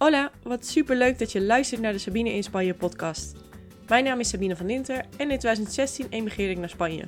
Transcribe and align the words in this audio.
Hola, 0.00 0.30
wat 0.42 0.66
super 0.66 0.96
leuk 0.96 1.18
dat 1.18 1.32
je 1.32 1.40
luistert 1.40 1.80
naar 1.80 1.92
de 1.92 1.98
Sabine 1.98 2.32
in 2.32 2.42
Spanje 2.42 2.74
podcast. 2.74 3.36
Mijn 3.88 4.04
naam 4.04 4.20
is 4.20 4.28
Sabine 4.28 4.56
van 4.56 4.66
Dinter 4.66 4.96
en 4.96 5.30
in 5.30 5.38
2016 5.38 6.06
emigreerde 6.10 6.52
ik 6.52 6.58
naar 6.58 6.68
Spanje. 6.68 7.04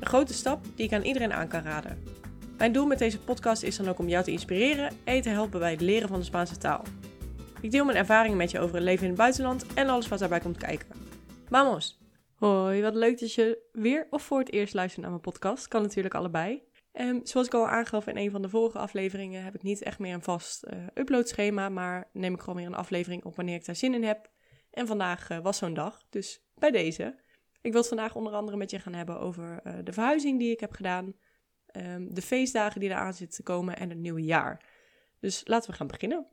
Een 0.00 0.06
grote 0.06 0.32
stap 0.32 0.64
die 0.74 0.86
ik 0.86 0.92
aan 0.92 1.02
iedereen 1.02 1.32
aan 1.32 1.48
kan 1.48 1.62
raden. 1.62 2.02
Mijn 2.58 2.72
doel 2.72 2.86
met 2.86 2.98
deze 2.98 3.18
podcast 3.18 3.62
is 3.62 3.76
dan 3.76 3.88
ook 3.88 3.98
om 3.98 4.08
jou 4.08 4.24
te 4.24 4.30
inspireren 4.30 4.92
en 5.04 5.20
te 5.20 5.28
helpen 5.28 5.60
bij 5.60 5.70
het 5.70 5.80
leren 5.80 6.08
van 6.08 6.18
de 6.18 6.24
Spaanse 6.24 6.58
taal. 6.58 6.84
Ik 7.60 7.70
deel 7.70 7.84
mijn 7.84 7.96
ervaringen 7.96 8.36
met 8.36 8.50
je 8.50 8.60
over 8.60 8.74
het 8.74 8.84
leven 8.84 9.02
in 9.02 9.08
het 9.08 9.18
buitenland 9.18 9.66
en 9.74 9.88
alles 9.88 10.08
wat 10.08 10.18
daarbij 10.18 10.40
komt 10.40 10.58
kijken. 10.58 10.88
Vamos! 11.48 12.00
Hoi, 12.34 12.82
wat 12.82 12.94
leuk 12.94 13.20
dat 13.20 13.34
je 13.34 13.58
weer 13.72 14.06
of 14.10 14.22
voor 14.22 14.38
het 14.38 14.52
eerst 14.52 14.74
luistert 14.74 15.00
naar 15.00 15.10
mijn 15.10 15.22
podcast. 15.22 15.68
Kan 15.68 15.82
natuurlijk 15.82 16.14
allebei. 16.14 16.62
Um, 17.00 17.20
zoals 17.22 17.46
ik 17.46 17.54
al 17.54 17.68
aangaf 17.68 18.06
in 18.06 18.16
een 18.16 18.30
van 18.30 18.42
de 18.42 18.48
vorige 18.48 18.78
afleveringen, 18.78 19.44
heb 19.44 19.54
ik 19.54 19.62
niet 19.62 19.82
echt 19.82 19.98
meer 19.98 20.14
een 20.14 20.22
vast 20.22 20.64
uh, 20.72 20.86
uploadschema, 20.94 21.68
maar 21.68 22.08
neem 22.12 22.34
ik 22.34 22.40
gewoon 22.40 22.56
weer 22.56 22.66
een 22.66 22.74
aflevering 22.74 23.24
op 23.24 23.36
wanneer 23.36 23.54
ik 23.54 23.64
daar 23.64 23.76
zin 23.76 23.94
in 23.94 24.04
heb. 24.04 24.30
En 24.70 24.86
vandaag 24.86 25.30
uh, 25.30 25.38
was 25.38 25.58
zo'n 25.58 25.74
dag, 25.74 26.02
dus 26.10 26.44
bij 26.54 26.70
deze. 26.70 27.20
Ik 27.60 27.70
wil 27.70 27.80
het 27.80 27.88
vandaag 27.88 28.14
onder 28.14 28.32
andere 28.32 28.56
met 28.56 28.70
je 28.70 28.78
gaan 28.78 28.94
hebben 28.94 29.20
over 29.20 29.60
uh, 29.64 29.74
de 29.84 29.92
verhuizing 29.92 30.38
die 30.38 30.50
ik 30.50 30.60
heb 30.60 30.72
gedaan, 30.72 31.14
um, 31.76 32.14
de 32.14 32.22
feestdagen 32.22 32.80
die 32.80 32.90
eraan 32.90 33.14
zitten 33.14 33.36
te 33.36 33.42
komen 33.42 33.76
en 33.76 33.88
het 33.88 33.98
nieuwe 33.98 34.22
jaar. 34.22 34.64
Dus 35.20 35.42
laten 35.44 35.70
we 35.70 35.76
gaan 35.76 35.86
beginnen. 35.86 36.26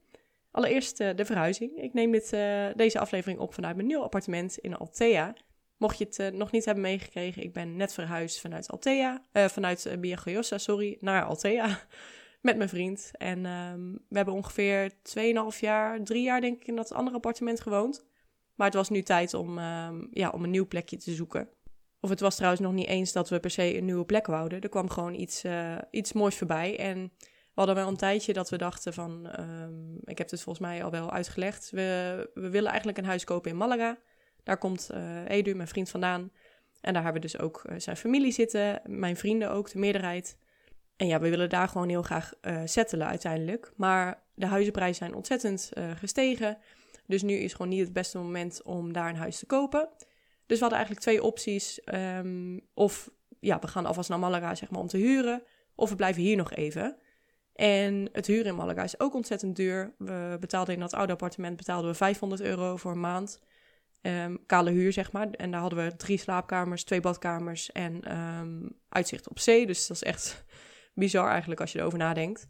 Allereerst 0.52 0.97
de 0.97 1.25
verhuizing. 1.25 1.77
Ik 1.77 1.94
neem 1.94 2.11
dit, 2.11 2.30
deze 2.75 2.99
aflevering 2.99 3.39
op 3.39 3.53
vanuit 3.53 3.75
mijn 3.75 3.88
nieuw 3.88 4.02
appartement 4.02 4.57
in 4.57 4.77
Altea. 4.77 5.35
Mocht 5.79 5.97
je 5.97 6.03
het 6.03 6.19
uh, 6.19 6.27
nog 6.27 6.51
niet 6.51 6.65
hebben 6.65 6.83
meegekregen, 6.83 7.43
ik 7.43 7.53
ben 7.53 7.75
net 7.75 7.93
verhuisd 7.93 8.39
vanuit 8.39 8.69
Altea, 8.69 9.25
uh, 9.33 9.45
vanuit 9.45 9.85
uh, 9.85 9.97
Biagoyosa, 9.97 10.57
sorry, 10.57 10.97
naar 10.99 11.23
Altea. 11.23 11.79
met 12.41 12.57
mijn 12.57 12.69
vriend. 12.69 13.11
En 13.13 13.45
um, 13.45 13.93
we 14.09 14.15
hebben 14.15 14.33
ongeveer 14.33 14.91
2,5 14.91 15.59
jaar, 15.59 16.03
3 16.03 16.23
jaar 16.23 16.41
denk 16.41 16.61
ik 16.61 16.67
in 16.67 16.75
dat 16.75 16.93
andere 16.93 17.15
appartement 17.15 17.61
gewoond. 17.61 18.05
Maar 18.55 18.67
het 18.67 18.75
was 18.75 18.89
nu 18.89 19.02
tijd 19.02 19.33
om, 19.33 19.57
um, 19.57 20.07
ja, 20.11 20.30
om 20.30 20.44
een 20.44 20.50
nieuw 20.50 20.67
plekje 20.67 20.97
te 20.97 21.13
zoeken. 21.13 21.50
Of 22.00 22.09
het 22.09 22.19
was 22.19 22.35
trouwens 22.35 22.61
nog 22.61 22.73
niet 22.73 22.88
eens 22.88 23.11
dat 23.11 23.30
we 23.30 23.39
per 23.39 23.52
se 23.52 23.77
een 23.77 23.85
nieuwe 23.85 24.05
plek 24.05 24.27
wouden. 24.27 24.61
Er 24.61 24.69
kwam 24.69 24.89
gewoon 24.89 25.13
iets, 25.13 25.44
iets 25.91 26.13
moois 26.13 26.35
voorbij. 26.35 26.77
En 26.77 27.11
we 27.19 27.66
hadden 27.66 27.75
wel 27.75 27.88
een 27.88 27.97
tijdje 27.97 28.33
dat 28.33 28.50
we 28.50 28.57
dachten 28.57 28.94
van, 28.94 29.39
um, 29.39 30.00
ik 30.03 30.17
heb 30.17 30.30
het 30.30 30.41
volgens 30.41 30.67
mij 30.67 30.83
al 30.83 30.91
wel 30.91 31.11
uitgelegd. 31.11 31.69
We, 31.69 32.30
we 32.33 32.50
willen 32.50 32.69
eigenlijk 32.69 32.97
een 32.97 33.05
huis 33.05 33.23
kopen 33.23 33.52
in 33.52 33.57
Malaga. 33.57 33.97
Daar 34.50 34.58
komt 34.58 34.89
uh, 34.94 35.30
Edu, 35.30 35.55
mijn 35.55 35.67
vriend, 35.67 35.89
vandaan. 35.89 36.31
En 36.81 36.94
daar 36.94 37.03
hebben 37.03 37.22
we 37.22 37.28
dus 37.28 37.39
ook 37.39 37.64
uh, 37.69 37.80
zijn 37.80 37.97
familie 37.97 38.31
zitten, 38.31 38.81
mijn 38.86 39.17
vrienden 39.17 39.52
ook, 39.52 39.72
de 39.72 39.80
meerderheid. 39.80 40.38
En 40.95 41.08
ja, 41.08 41.19
we 41.19 41.30
willen 41.30 41.50
daar 41.50 41.67
gewoon 41.67 41.89
heel 41.89 42.02
graag 42.02 42.33
uh, 42.41 42.61
settelen 42.66 43.08
uiteindelijk. 43.08 43.72
Maar 43.75 44.23
de 44.33 44.45
huizenprijzen 44.45 44.95
zijn 44.95 45.14
ontzettend 45.16 45.72
gestegen. 45.95 46.58
Dus 47.06 47.22
nu 47.22 47.33
is 47.33 47.52
gewoon 47.52 47.69
niet 47.69 47.80
het 47.80 47.94
beste 47.94 48.17
moment 48.17 48.61
om 48.64 48.94
daar 48.94 49.09
een 49.09 49.16
huis 49.16 49.39
te 49.39 49.45
kopen. 49.45 49.89
Dus 50.45 50.58
we 50.58 50.66
hadden 50.66 50.78
eigenlijk 50.78 51.02
twee 51.02 51.23
opties. 51.23 51.81
Um, 51.94 52.61
of 52.73 53.09
ja, 53.39 53.59
we 53.59 53.67
gaan 53.67 53.86
alvast 53.86 54.09
naar 54.09 54.19
Malaga 54.19 54.56
zeg 54.56 54.69
maar, 54.69 54.81
om 54.81 54.88
te 54.88 54.97
huren. 54.97 55.44
Of 55.75 55.89
we 55.89 55.95
blijven 55.95 56.22
hier 56.22 56.38
nog 56.38 56.53
even. 56.53 56.97
En 57.53 58.09
het 58.11 58.28
huren 58.28 58.45
in 58.45 58.56
Malaga 58.56 58.84
is 58.84 59.00
ook 59.00 59.13
ontzettend 59.13 59.56
duur. 59.56 59.94
We 59.97 60.38
betaalden 60.39 60.73
in 60.73 60.80
dat 60.80 60.94
oude 60.94 61.11
appartement 61.11 61.58
betaalden 61.58 61.89
we 61.89 61.95
500 61.95 62.41
euro 62.41 62.75
voor 62.75 62.91
een 62.91 63.00
maand. 63.00 63.39
Um, 64.02 64.45
kale 64.45 64.72
huur, 64.72 64.94
zeg 64.94 65.11
maar. 65.11 65.30
En 65.30 65.52
daar 65.52 65.61
hadden 65.61 65.86
we 65.86 65.95
drie 65.95 66.17
slaapkamers, 66.17 66.83
twee 66.83 67.02
badkamers 67.02 67.72
en 67.72 68.17
um, 68.17 68.80
uitzicht 68.89 69.30
op 69.30 69.39
zee. 69.39 69.66
Dus 69.66 69.88
dat 69.88 69.97
is 69.97 70.03
echt 70.03 70.45
bizar 70.94 71.30
eigenlijk 71.30 71.61
als 71.61 71.72
je 71.72 71.80
erover 71.80 71.97
nadenkt. 71.97 72.47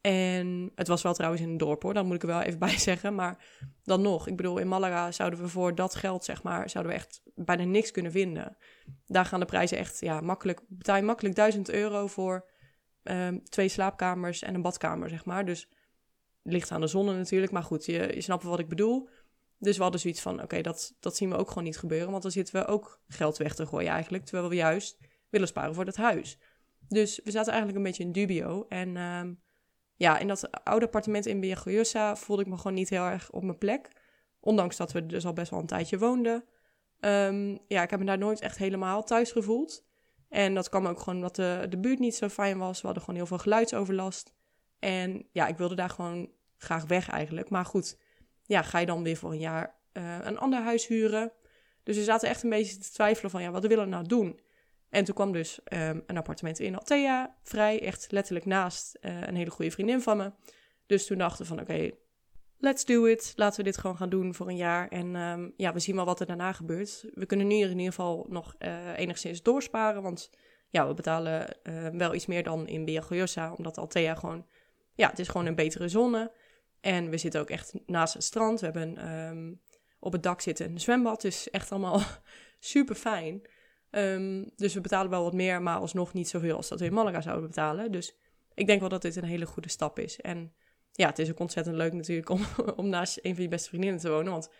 En 0.00 0.72
het 0.74 0.88
was 0.88 1.02
wel 1.02 1.14
trouwens 1.14 1.42
in 1.42 1.48
een 1.48 1.56
dorp 1.56 1.82
hoor, 1.82 1.94
dat 1.94 2.04
moet 2.04 2.14
ik 2.14 2.22
er 2.22 2.28
wel 2.28 2.40
even 2.40 2.58
bij 2.68 2.78
zeggen. 2.78 3.14
Maar 3.14 3.44
dan 3.82 4.00
nog, 4.00 4.26
ik 4.26 4.36
bedoel, 4.36 4.58
in 4.58 4.68
Malaga 4.68 5.12
zouden 5.12 5.40
we 5.40 5.48
voor 5.48 5.74
dat 5.74 5.94
geld, 5.94 6.24
zeg 6.24 6.42
maar, 6.42 6.70
zouden 6.70 6.92
we 6.92 6.98
echt 6.98 7.22
bijna 7.34 7.64
niks 7.64 7.90
kunnen 7.90 8.12
vinden. 8.12 8.56
Daar 9.06 9.24
gaan 9.24 9.40
de 9.40 9.46
prijzen 9.46 9.78
echt, 9.78 10.00
ja, 10.00 10.20
makkelijk, 10.20 10.60
betaal 10.68 11.02
makkelijk 11.02 11.34
1000 11.34 11.70
euro 11.70 12.06
voor 12.06 12.48
um, 13.02 13.44
twee 13.44 13.68
slaapkamers 13.68 14.42
en 14.42 14.54
een 14.54 14.62
badkamer, 14.62 15.08
zeg 15.08 15.24
maar. 15.24 15.44
Dus 15.44 15.68
het 16.42 16.52
ligt 16.52 16.70
aan 16.70 16.80
de 16.80 16.86
zon 16.86 17.04
natuurlijk, 17.04 17.52
maar 17.52 17.62
goed, 17.62 17.84
je, 17.84 18.14
je 18.14 18.20
snapt 18.20 18.42
wat 18.42 18.58
ik 18.58 18.68
bedoel. 18.68 19.08
Dus 19.60 19.76
we 19.76 19.82
hadden 19.82 20.00
zoiets 20.00 20.20
van, 20.20 20.42
oké, 20.42 20.60
dat, 20.60 20.96
dat 21.00 21.16
zien 21.16 21.30
we 21.30 21.36
ook 21.36 21.48
gewoon 21.48 21.64
niet 21.64 21.78
gebeuren. 21.78 22.10
Want 22.10 22.22
dan 22.22 22.32
zitten 22.32 22.54
we 22.54 22.66
ook 22.66 23.00
geld 23.08 23.36
weg 23.36 23.54
te 23.54 23.66
gooien 23.66 23.90
eigenlijk. 23.90 24.24
Terwijl 24.24 24.48
we 24.48 24.54
juist 24.54 24.98
willen 25.28 25.48
sparen 25.48 25.74
voor 25.74 25.84
dat 25.84 25.96
huis. 25.96 26.38
Dus 26.88 27.20
we 27.24 27.30
zaten 27.30 27.52
eigenlijk 27.52 27.78
een 27.78 27.84
beetje 27.84 28.02
in 28.02 28.12
dubio. 28.12 28.66
En 28.68 28.96
um, 28.96 29.40
ja, 29.96 30.18
in 30.18 30.28
dat 30.28 30.64
oude 30.64 30.84
appartement 30.84 31.26
in 31.26 31.40
Biagoyosa 31.40 32.16
voelde 32.16 32.42
ik 32.42 32.48
me 32.48 32.56
gewoon 32.56 32.74
niet 32.74 32.88
heel 32.90 33.04
erg 33.04 33.30
op 33.30 33.42
mijn 33.42 33.58
plek. 33.58 33.88
Ondanks 34.40 34.76
dat 34.76 34.92
we 34.92 35.06
dus 35.06 35.26
al 35.26 35.32
best 35.32 35.50
wel 35.50 35.60
een 35.60 35.66
tijdje 35.66 35.98
woonden. 35.98 36.44
Um, 37.00 37.58
ja, 37.68 37.82
ik 37.82 37.90
heb 37.90 37.98
me 37.98 38.04
daar 38.04 38.18
nooit 38.18 38.40
echt 38.40 38.58
helemaal 38.58 39.02
thuis 39.02 39.32
gevoeld. 39.32 39.84
En 40.28 40.54
dat 40.54 40.68
kwam 40.68 40.86
ook 40.86 40.98
gewoon 40.98 41.14
omdat 41.14 41.36
de, 41.36 41.66
de 41.68 41.78
buurt 41.78 41.98
niet 41.98 42.14
zo 42.14 42.28
fijn 42.28 42.58
was. 42.58 42.80
We 42.80 42.84
hadden 42.86 43.02
gewoon 43.04 43.18
heel 43.18 43.28
veel 43.28 43.38
geluidsoverlast. 43.38 44.32
En 44.78 45.28
ja, 45.32 45.46
ik 45.46 45.56
wilde 45.56 45.74
daar 45.74 45.90
gewoon 45.90 46.30
graag 46.56 46.84
weg 46.84 47.08
eigenlijk. 47.08 47.50
Maar 47.50 47.64
goed, 47.64 47.98
ja, 48.50 48.62
ga 48.62 48.78
je 48.78 48.86
dan 48.86 49.02
weer 49.02 49.16
voor 49.16 49.30
een 49.30 49.38
jaar 49.38 49.74
uh, 49.92 50.18
een 50.22 50.38
ander 50.38 50.60
huis 50.60 50.86
huren? 50.86 51.32
Dus 51.82 51.96
we 51.96 52.04
zaten 52.04 52.28
echt 52.28 52.42
een 52.42 52.50
beetje 52.50 52.78
te 52.78 52.90
twijfelen 52.90 53.30
van, 53.30 53.42
ja, 53.42 53.50
wat 53.50 53.66
willen 53.66 53.84
we 53.84 53.90
nou 53.90 54.06
doen? 54.06 54.40
En 54.88 55.04
toen 55.04 55.14
kwam 55.14 55.32
dus 55.32 55.60
um, 55.72 56.02
een 56.06 56.16
appartement 56.16 56.58
in 56.58 56.76
Altea, 56.76 57.36
vrij, 57.42 57.82
echt 57.82 58.12
letterlijk 58.12 58.46
naast 58.46 58.98
uh, 59.00 59.20
een 59.20 59.36
hele 59.36 59.50
goede 59.50 59.70
vriendin 59.70 60.00
van 60.00 60.16
me. 60.16 60.32
Dus 60.86 61.06
toen 61.06 61.18
dachten 61.18 61.42
we 61.42 61.48
van, 61.48 61.60
oké, 61.60 61.90
let's 62.58 62.84
do 62.84 63.04
it. 63.04 63.32
Laten 63.36 63.58
we 63.58 63.70
dit 63.70 63.78
gewoon 63.78 63.96
gaan 63.96 64.08
doen 64.08 64.34
voor 64.34 64.48
een 64.48 64.56
jaar. 64.56 64.88
En 64.88 65.14
um, 65.14 65.52
ja, 65.56 65.72
we 65.72 65.78
zien 65.78 65.96
wel 65.96 66.04
wat 66.04 66.20
er 66.20 66.26
daarna 66.26 66.52
gebeurt. 66.52 67.04
We 67.14 67.26
kunnen 67.26 67.46
nu 67.46 67.54
in 67.54 67.68
ieder 67.68 67.84
geval 67.84 68.26
nog 68.28 68.54
uh, 68.58 68.98
enigszins 68.98 69.42
doorsparen, 69.42 70.02
want 70.02 70.30
ja, 70.68 70.88
we 70.88 70.94
betalen 70.94 71.56
wel 71.92 72.14
iets 72.14 72.26
meer 72.26 72.42
dan 72.42 72.66
in 72.66 72.84
Biagoyosa, 72.84 73.52
omdat 73.52 73.78
Altea 73.78 74.14
gewoon, 74.14 74.46
ja, 74.94 75.08
het 75.08 75.18
is 75.18 75.28
gewoon 75.28 75.46
een 75.46 75.54
betere 75.54 75.88
zone. 75.88 76.32
En 76.80 77.10
we 77.10 77.18
zitten 77.18 77.40
ook 77.40 77.50
echt 77.50 77.72
naast 77.86 78.14
het 78.14 78.24
strand. 78.24 78.60
We 78.60 78.66
hebben 78.66 79.12
um, 79.12 79.60
op 79.98 80.12
het 80.12 80.22
dak 80.22 80.40
zitten 80.40 80.70
een 80.70 80.80
zwembad. 80.80 81.20
Dus 81.20 81.50
echt 81.50 81.70
allemaal 81.70 82.00
super 82.58 82.94
fijn. 82.94 83.42
Um, 83.90 84.50
dus 84.56 84.74
we 84.74 84.80
betalen 84.80 85.10
wel 85.10 85.22
wat 85.22 85.32
meer, 85.32 85.62
maar 85.62 85.76
alsnog 85.76 86.12
niet 86.12 86.28
zoveel 86.28 86.56
als 86.56 86.68
dat 86.68 86.80
we 86.80 86.86
in 86.86 86.92
Malaga 86.92 87.20
zouden 87.20 87.46
betalen. 87.46 87.92
Dus 87.92 88.16
ik 88.54 88.66
denk 88.66 88.80
wel 88.80 88.88
dat 88.88 89.02
dit 89.02 89.16
een 89.16 89.24
hele 89.24 89.46
goede 89.46 89.68
stap 89.68 89.98
is. 89.98 90.20
En 90.20 90.52
ja, 90.92 91.06
het 91.06 91.18
is 91.18 91.30
ook 91.30 91.38
ontzettend 91.38 91.76
leuk 91.76 91.92
natuurlijk 91.92 92.28
om, 92.28 92.46
om 92.76 92.88
naast 92.88 93.18
een 93.22 93.34
van 93.34 93.42
je 93.42 93.48
beste 93.48 93.68
vriendinnen 93.68 94.00
te 94.00 94.10
wonen. 94.10 94.32
Want 94.32 94.50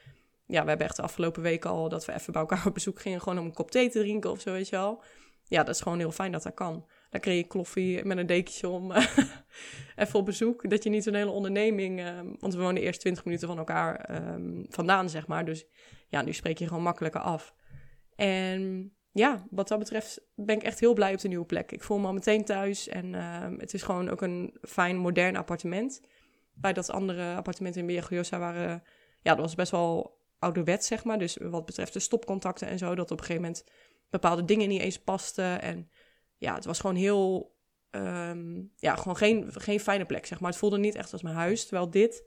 ja, 0.47 0.63
we 0.63 0.69
hebben 0.69 0.87
echt 0.87 0.97
de 0.97 1.03
afgelopen 1.03 1.43
weken 1.43 1.71
al 1.71 1.89
dat 1.89 2.05
we 2.05 2.13
even 2.13 2.33
bij 2.33 2.41
elkaar 2.41 2.67
op 2.67 2.75
bezoek 2.75 3.01
gingen. 3.01 3.21
Gewoon 3.21 3.39
om 3.39 3.45
een 3.45 3.53
kop 3.53 3.71
thee 3.71 3.91
te 3.91 3.99
drinken 3.99 4.31
of 4.31 4.41
zo, 4.41 4.53
weet 4.53 4.69
je 4.69 4.77
wel. 4.77 5.03
Ja, 5.45 5.65
dat 5.65 5.75
is 5.75 5.81
gewoon 5.81 5.99
heel 5.99 6.13
fijn 6.13 6.33
dat 6.33 6.43
dat 6.43 6.55
kan. 6.55 6.87
Kreeg 7.11 7.37
je 7.37 7.47
kloffie 7.47 8.05
met 8.05 8.19
een 8.19 8.27
dekentje 8.27 8.69
om 8.69 8.93
even 9.97 10.19
op 10.19 10.25
bezoek. 10.25 10.71
Dat 10.71 10.83
je 10.83 10.91
niet 10.91 11.05
zo'n 11.05 11.15
hele 11.15 11.31
onderneming... 11.31 12.01
Um, 12.07 12.37
want 12.39 12.55
we 12.55 12.61
wonen 12.61 12.83
eerst 12.83 13.01
20 13.01 13.25
minuten 13.25 13.49
van 13.49 13.59
elkaar 13.59 14.17
um, 14.35 14.67
vandaan, 14.69 15.11
zeg 15.11 15.27
maar. 15.27 15.45
Dus 15.45 15.67
ja, 16.09 16.23
nu 16.23 16.33
spreek 16.33 16.59
je 16.59 16.67
gewoon 16.67 16.83
makkelijker 16.83 17.21
af. 17.21 17.55
En 18.17 18.93
ja, 19.13 19.47
wat 19.51 19.69
dat 19.69 19.79
betreft 19.79 20.21
ben 20.35 20.57
ik 20.57 20.63
echt 20.63 20.81
heel 20.81 20.95
blij 20.95 21.13
op 21.13 21.21
de 21.21 21.29
nieuwe 21.29 21.45
plek. 21.45 21.73
Ik 21.73 21.83
voel 21.83 21.99
me 21.99 22.07
al 22.07 22.13
meteen 22.13 22.45
thuis 22.45 22.89
en 22.89 23.15
um, 23.15 23.59
het 23.59 23.75
is 23.75 23.83
gewoon 23.83 24.09
ook 24.09 24.23
een 24.23 24.57
fijn, 24.63 24.97
modern 24.97 25.37
appartement. 25.37 26.01
Bij 26.55 26.73
dat 26.73 26.91
andere 26.91 27.35
appartement 27.35 27.77
in 27.77 27.87
Biagoyosa 27.87 28.39
waren... 28.39 28.83
Ja, 29.23 29.35
dat 29.35 29.45
was 29.45 29.55
best 29.55 29.71
wel 29.71 30.19
ouderwets, 30.39 30.87
zeg 30.87 31.05
maar. 31.05 31.19
Dus 31.19 31.37
wat 31.41 31.65
betreft 31.65 31.93
de 31.93 31.99
stopcontacten 31.99 32.69
en 32.69 32.79
zo, 32.79 32.95
dat 32.95 33.11
op 33.11 33.19
een 33.19 33.25
gegeven 33.25 33.43
moment 33.43 33.65
bepaalde 34.11 34.45
dingen 34.45 34.69
niet 34.69 34.81
eens 34.81 35.03
pasten. 35.03 35.63
En 35.63 35.91
ja, 36.41 36.55
het 36.55 36.65
was 36.65 36.81
gewoon 36.81 36.97
heel. 36.97 37.55
Um, 37.91 38.73
ja, 38.77 38.97
gewoon 38.97 39.17
geen, 39.17 39.53
geen 39.53 39.81
fijne 39.81 40.05
plek, 40.05 40.27
zeg 40.27 40.41
maar. 40.41 40.51
Het 40.51 40.59
voelde 40.59 40.79
niet 40.79 40.95
echt 40.95 41.13
als 41.13 41.23
mijn 41.23 41.35
huis. 41.35 41.67
Terwijl 41.67 41.91
dit 41.91 42.25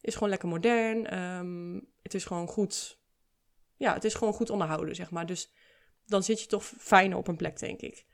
is 0.00 0.14
gewoon 0.14 0.28
lekker 0.28 0.48
modern. 0.48 1.18
Um, 1.18 1.88
het 2.02 2.14
is 2.14 2.24
gewoon 2.24 2.46
goed. 2.46 2.98
Ja, 3.76 3.94
het 3.94 4.04
is 4.04 4.14
gewoon 4.14 4.34
goed 4.34 4.50
onderhouden, 4.50 4.94
zeg 4.94 5.10
maar. 5.10 5.26
Dus 5.26 5.52
dan 6.06 6.22
zit 6.22 6.40
je 6.40 6.46
toch 6.46 6.64
fijner 6.64 7.18
op 7.18 7.28
een 7.28 7.36
plek, 7.36 7.58
denk 7.58 7.80
ik. 7.80 8.06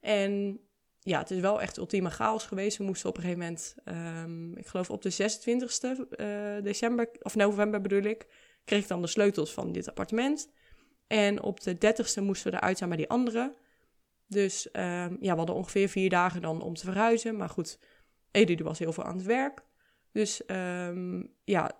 En 0.00 0.60
ja, 0.98 1.18
het 1.18 1.30
is 1.30 1.40
wel 1.40 1.60
echt 1.60 1.76
ultieme 1.76 2.10
chaos 2.10 2.46
geweest. 2.46 2.78
We 2.78 2.84
moesten 2.84 3.08
op 3.08 3.16
een 3.16 3.22
gegeven 3.22 3.42
moment, 3.42 3.74
um, 3.84 4.56
ik 4.56 4.66
geloof 4.66 4.90
op 4.90 5.02
de 5.02 5.12
26e 5.12 6.18
uh, 6.20 6.62
december, 6.62 7.10
of 7.22 7.34
november 7.34 7.80
bedoel 7.80 8.02
ik, 8.02 8.26
kreeg 8.64 8.82
ik 8.82 8.88
dan 8.88 9.00
de 9.00 9.06
sleutels 9.06 9.52
van 9.52 9.72
dit 9.72 9.88
appartement. 9.88 10.50
En 11.06 11.42
op 11.42 11.60
de 11.60 11.74
30ste 11.74 12.22
moesten 12.22 12.50
we 12.50 12.56
eruit 12.56 12.78
zijn 12.78 12.88
bij 12.88 12.98
die 12.98 13.08
andere. 13.08 13.54
Dus 14.30 14.68
um, 14.72 15.16
ja, 15.20 15.32
we 15.32 15.36
hadden 15.36 15.54
ongeveer 15.54 15.88
vier 15.88 16.10
dagen 16.10 16.42
dan 16.42 16.62
om 16.62 16.74
te 16.74 16.84
verhuizen. 16.84 17.36
Maar 17.36 17.48
goed, 17.48 17.78
Edu 18.30 18.64
was 18.64 18.78
heel 18.78 18.92
veel 18.92 19.04
aan 19.04 19.16
het 19.16 19.26
werk. 19.26 19.64
Dus 20.12 20.42
um, 20.46 21.34
ja, 21.44 21.72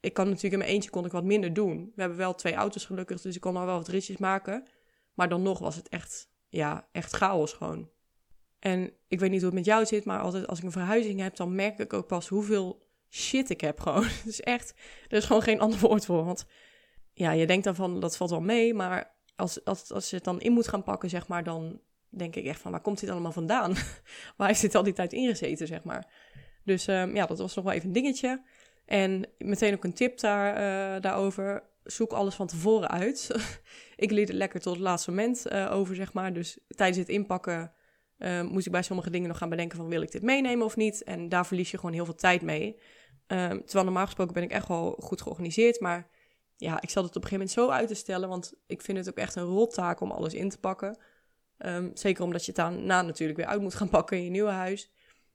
ik 0.00 0.12
kan 0.12 0.24
natuurlijk 0.24 0.52
in 0.52 0.58
mijn 0.58 0.70
eentje 0.70 0.90
kon 0.90 1.04
ik 1.04 1.12
wat 1.12 1.24
minder 1.24 1.52
doen. 1.52 1.92
We 1.94 2.00
hebben 2.00 2.18
wel 2.18 2.34
twee 2.34 2.54
auto's 2.54 2.84
gelukkig, 2.84 3.20
dus 3.20 3.34
ik 3.34 3.40
kon 3.40 3.56
al 3.56 3.66
wel 3.66 3.76
wat 3.76 3.88
ritjes 3.88 4.16
maken. 4.16 4.68
Maar 5.14 5.28
dan 5.28 5.42
nog 5.42 5.58
was 5.58 5.76
het 5.76 5.88
echt, 5.88 6.30
ja, 6.48 6.88
echt 6.92 7.12
chaos 7.12 7.52
gewoon. 7.52 7.90
En 8.58 8.92
ik 9.08 9.20
weet 9.20 9.30
niet 9.30 9.40
hoe 9.40 9.48
het 9.48 9.58
met 9.58 9.64
jou 9.64 9.86
zit, 9.86 10.04
maar 10.04 10.20
altijd 10.20 10.46
als 10.46 10.58
ik 10.58 10.64
een 10.64 10.72
verhuizing 10.72 11.20
heb, 11.20 11.36
dan 11.36 11.54
merk 11.54 11.78
ik 11.78 11.92
ook 11.92 12.06
pas 12.06 12.28
hoeveel 12.28 12.88
shit 13.10 13.50
ik 13.50 13.60
heb 13.60 13.80
gewoon. 13.80 14.06
Is 14.24 14.40
echt, 14.40 14.74
er 15.08 15.16
is 15.16 15.24
gewoon 15.24 15.42
geen 15.42 15.60
ander 15.60 15.78
woord 15.78 16.04
voor. 16.04 16.24
Want 16.24 16.46
ja, 17.12 17.30
je 17.30 17.46
denkt 17.46 17.64
dan 17.64 17.74
van, 17.74 18.00
dat 18.00 18.16
valt 18.16 18.30
wel 18.30 18.40
mee, 18.40 18.74
maar 18.74 19.14
als, 19.36 19.64
als, 19.64 19.92
als 19.92 20.10
je 20.10 20.16
het 20.16 20.24
dan 20.24 20.40
in 20.40 20.52
moet 20.52 20.68
gaan 20.68 20.82
pakken, 20.82 21.10
zeg 21.10 21.28
maar, 21.28 21.44
dan 21.44 21.80
denk 22.08 22.36
ik 22.36 22.44
echt 22.44 22.60
van, 22.60 22.70
waar 22.70 22.80
komt 22.80 23.00
dit 23.00 23.10
allemaal 23.10 23.32
vandaan? 23.32 23.74
waar 24.36 24.48
heeft 24.48 24.60
dit 24.60 24.74
al 24.74 24.82
die 24.82 24.92
tijd 24.92 25.12
ingezeten, 25.12 25.66
zeg 25.66 25.82
maar? 25.82 26.12
Dus 26.64 26.86
um, 26.86 27.14
ja, 27.14 27.26
dat 27.26 27.38
was 27.38 27.54
nog 27.54 27.64
wel 27.64 27.74
even 27.74 27.86
een 27.86 27.92
dingetje. 27.92 28.42
En 28.86 29.26
meteen 29.38 29.74
ook 29.74 29.84
een 29.84 29.94
tip 29.94 30.18
daar, 30.18 30.48
uh, 30.54 31.02
daarover. 31.02 31.62
Zoek 31.84 32.12
alles 32.12 32.34
van 32.34 32.46
tevoren 32.46 32.90
uit. 32.90 33.30
ik 33.96 34.10
liet 34.10 34.28
het 34.28 34.36
lekker 34.36 34.60
tot 34.60 34.72
het 34.72 34.82
laatste 34.82 35.10
moment 35.10 35.46
uh, 35.46 35.72
over, 35.72 35.94
zeg 35.94 36.12
maar. 36.12 36.32
Dus 36.32 36.58
tijdens 36.68 36.98
het 36.98 37.08
inpakken 37.08 37.72
uh, 38.18 38.42
moest 38.42 38.66
ik 38.66 38.72
bij 38.72 38.82
sommige 38.82 39.10
dingen 39.10 39.28
nog 39.28 39.38
gaan 39.38 39.48
bedenken 39.48 39.76
van... 39.76 39.88
wil 39.88 40.02
ik 40.02 40.10
dit 40.10 40.22
meenemen 40.22 40.64
of 40.64 40.76
niet? 40.76 41.02
En 41.04 41.28
daar 41.28 41.46
verlies 41.46 41.70
je 41.70 41.76
gewoon 41.76 41.94
heel 41.94 42.04
veel 42.04 42.14
tijd 42.14 42.42
mee. 42.42 42.80
Ehm, 43.26 43.58
terwijl 43.58 43.84
normaal 43.84 44.04
gesproken 44.04 44.34
ben 44.34 44.42
ik 44.42 44.50
echt 44.50 44.68
wel 44.68 44.96
goed 45.00 45.22
georganiseerd. 45.22 45.80
Maar 45.80 46.08
ja, 46.56 46.80
ik 46.80 46.90
zat 46.90 47.04
het 47.04 47.16
op 47.16 47.22
een 47.22 47.28
gegeven 47.28 47.46
moment 47.46 47.50
zo 47.50 47.68
uit 47.68 47.88
te 47.88 47.94
stellen... 47.94 48.28
want 48.28 48.52
ik 48.66 48.82
vind 48.82 48.98
het 48.98 49.08
ook 49.08 49.16
echt 49.16 49.34
een 49.34 49.42
rottaak 49.44 50.00
om 50.00 50.10
alles 50.10 50.34
in 50.34 50.48
te 50.48 50.58
pakken. 50.58 50.98
Um, 51.58 51.90
zeker 51.94 52.24
omdat 52.24 52.44
je 52.44 52.52
het 52.52 52.60
daarna 52.60 53.02
natuurlijk 53.02 53.38
weer 53.38 53.48
uit 53.48 53.60
moet 53.60 53.74
gaan 53.74 53.88
pakken 53.88 54.16
in 54.16 54.24
je 54.24 54.30
nieuwe 54.30 54.50
huis. 54.50 54.92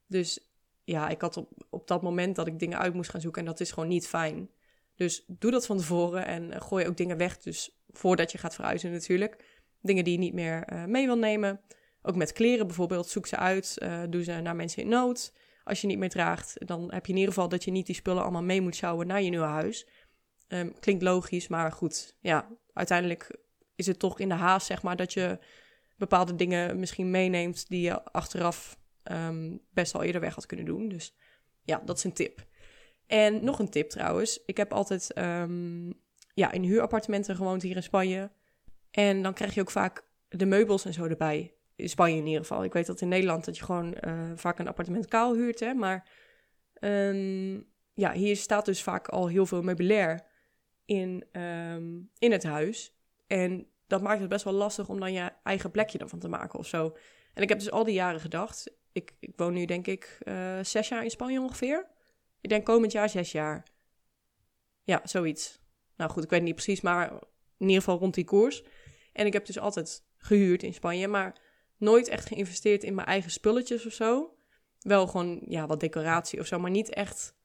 Dus 0.08 0.52
ja, 0.84 1.10
ik 1.10 1.22
had 1.22 1.38
op, 1.38 1.50
op 1.70 1.88
dat 1.88 2.02
moment 2.02 2.36
dat 2.36 2.48
ik 2.48 2.60
dingen 2.60 2.80
uit 2.80 2.94
moest 2.94 3.10
gaan 3.10 3.22
zoeken 3.22 3.42
en 3.42 3.48
dat 3.48 3.60
is 3.60 3.72
gewoon 3.72 3.90
niet 3.90 4.08
fijn. 4.08 4.50
Dus 4.96 5.24
doe 5.28 5.52
dat 5.52 5.66
van 5.66 5.78
tevoren 5.78 6.26
en 6.26 6.52
eh, 6.52 6.62
gooi 6.62 6.88
ook 6.88 6.98
dingen 6.98 7.18
weg. 7.18 7.38
Dus 7.38 7.82
voordat 7.90 8.32
je 8.32 8.38
gaat 8.38 8.56
verhuizen 8.56 8.92
natuurlijk. 8.92 9.60
Dingen 9.82 10.04
die 10.04 10.14
je 10.14 10.20
niet 10.20 10.34
meer 10.34 10.74
uh, 10.74 10.86
mee 10.86 11.06
wil 11.06 11.18
nemen. 11.18 11.62
Ook 12.02 12.16
met 12.16 12.32
kleren 12.32 12.68
bijvoorbeeld, 12.68 13.08
zoek 13.08 13.28
ze 13.28 13.38
uit. 13.38 13.76
Uh, 13.80 14.04
doe 14.10 14.24
ze 14.24 14.32
naar 14.32 14.56
mensen 14.56 14.84
in 14.84 14.90
nood. 14.90 15.34
Als 15.64 15.82
je 15.82 15.88
niet 15.88 15.98
meer 15.98 16.10
draagt, 16.10 16.68
dan 16.68 16.94
heb 16.94 17.06
je 17.06 17.12
in 17.12 17.18
ieder 17.18 17.34
geval 17.34 17.50
dat 17.50 17.64
je 17.64 17.72
niet 17.72 17.86
die 17.86 17.96
spullen 17.96 18.22
allemaal 18.22 18.44
mee 18.44 18.62
moet 18.62 18.76
sjouwen 18.76 19.08
naar 19.08 19.22
je 19.22 19.30
nieuwe 19.30 19.46
huis. 19.46 19.88
Um, 20.48 20.80
klinkt 20.80 21.04
logisch, 21.04 21.48
maar 21.48 21.72
goed. 21.72 22.18
Ja, 22.20 22.48
uiteindelijk 22.74 23.38
is 23.76 23.88
het 23.88 24.00
toch 24.00 24.20
in 24.20 24.30
de 24.30 24.36
haast, 24.36 24.68
zeg 24.68 24.82
maar, 24.82 24.96
dat 24.96 25.14
je 25.14 25.40
bepaalde 26.02 26.36
dingen 26.36 26.80
misschien 26.80 27.12
meeneemt 27.12 27.70
die 27.70 27.82
je 27.82 28.04
achteraf 28.04 28.80
um, 29.04 29.62
best 29.74 29.96
al 29.96 30.04
eerder 30.04 30.22
weg 30.22 30.36
had 30.36 30.46
kunnen 30.46 30.66
doen. 30.66 30.90
Dus 30.90 31.16
ja, 31.64 31.82
dat 31.86 31.98
is 31.98 32.04
een 32.04 32.14
tip. 32.14 32.46
En 33.08 33.44
nog 33.44 33.60
een 33.60 33.70
tip 33.70 33.90
trouwens. 33.90 34.44
Ik 34.46 34.58
heb 34.58 34.74
altijd 34.74 35.18
um, 35.18 35.94
ja, 36.34 36.52
in 36.52 36.64
huurappartementen 36.64 37.36
gewoond 37.36 37.62
hier 37.62 37.76
in 37.76 37.84
Spanje. 37.84 38.32
En 38.92 39.24
dan 39.24 39.34
krijg 39.34 39.54
je 39.54 39.62
ook 39.62 39.72
vaak 39.72 40.04
de 40.28 40.46
meubels 40.46 40.86
en 40.86 40.94
zo 40.94 41.06
erbij. 41.06 41.54
In 41.76 41.90
Spanje 41.90 42.18
in 42.18 42.26
ieder 42.26 42.42
geval. 42.42 42.64
Ik 42.64 42.74
weet 42.74 42.86
dat 42.86 43.02
in 43.02 43.08
Nederland 43.08 43.46
dat 43.46 43.58
je 43.58 43.64
gewoon 43.64 43.98
uh, 44.02 44.32
vaak 44.36 44.60
een 44.60 44.68
appartement 44.68 45.08
kaal 45.08 45.34
huurt. 45.34 45.60
Hè? 45.60 45.74
Maar 45.74 46.10
um, 46.80 47.68
ja, 47.94 48.14
hier 48.14 48.36
staat 48.36 48.66
dus 48.66 48.84
vaak 48.84 49.08
al 49.08 49.28
heel 49.28 49.46
veel 49.46 49.62
meubilair 49.62 50.28
in, 50.86 51.26
in 52.18 52.32
het 52.32 52.44
huis. 52.44 52.96
En 53.28 53.68
dat 53.92 54.02
maakt 54.02 54.20
het 54.20 54.30
best 54.30 54.44
wel 54.44 54.54
lastig 54.54 54.90
om 54.90 55.00
dan 55.00 55.14
je 55.14 55.32
eigen 55.44 55.72
plekje 55.72 55.98
ervan 55.98 56.20
te 56.20 56.28
maken 56.28 56.60
of 56.60 56.68
zo. 56.68 56.98
En 57.34 57.44
ik 57.44 57.50
heb 57.50 57.60
dus 57.60 57.72
al 57.72 57.84
die 57.84 57.94
jaren 57.94 58.20
gedacht, 58.20 58.72
ik, 58.92 59.14
ik 59.20 59.34
woon 59.36 59.54
nu 59.54 59.66
denk 59.66 59.88
ik 59.88 60.18
uh, 60.24 60.60
zes 60.62 60.88
jaar 60.88 61.04
in 61.04 61.10
Spanje 61.10 61.42
ongeveer. 61.42 61.88
Ik 62.42 62.50
denk 62.50 62.66
komend 62.66 62.92
jaar 62.92 63.10
zes 63.10 63.32
jaar. 63.32 63.68
Ja, 64.84 65.02
zoiets. 65.04 65.60
Nou 65.96 66.12
goed, 66.12 66.24
ik 66.24 66.30
weet 66.30 66.42
niet 66.42 66.56
precies, 66.56 66.82
maar 66.82 67.12
in 67.58 67.68
ieder 67.68 67.84
geval 67.84 67.98
rond 67.98 68.14
die 68.14 68.24
koers. 68.24 68.64
En 69.14 69.26
ik 69.26 69.34
heb 69.34 69.46
dus 69.46 69.60
altijd 69.60 70.04
gehuurd 70.18 70.64
in 70.64 70.74
Spanje, 70.74 71.08
maar 71.08 71.40
nooit 71.78 72.08
echt 72.08 72.26
geïnvesteerd 72.26 72.84
in 72.84 72.96
mijn 72.96 73.08
eigen 73.08 73.32
spulletjes 73.32 73.86
of 73.86 73.94
zo. 73.94 74.36
Wel 74.80 75.08
gewoon, 75.08 75.42
ja, 75.48 75.68
wat 75.68 75.80
decoratie 75.80 76.40
of 76.40 76.48
zo, 76.48 76.60
maar 76.60 76.72
niet 76.72 76.90
echt 76.90 77.36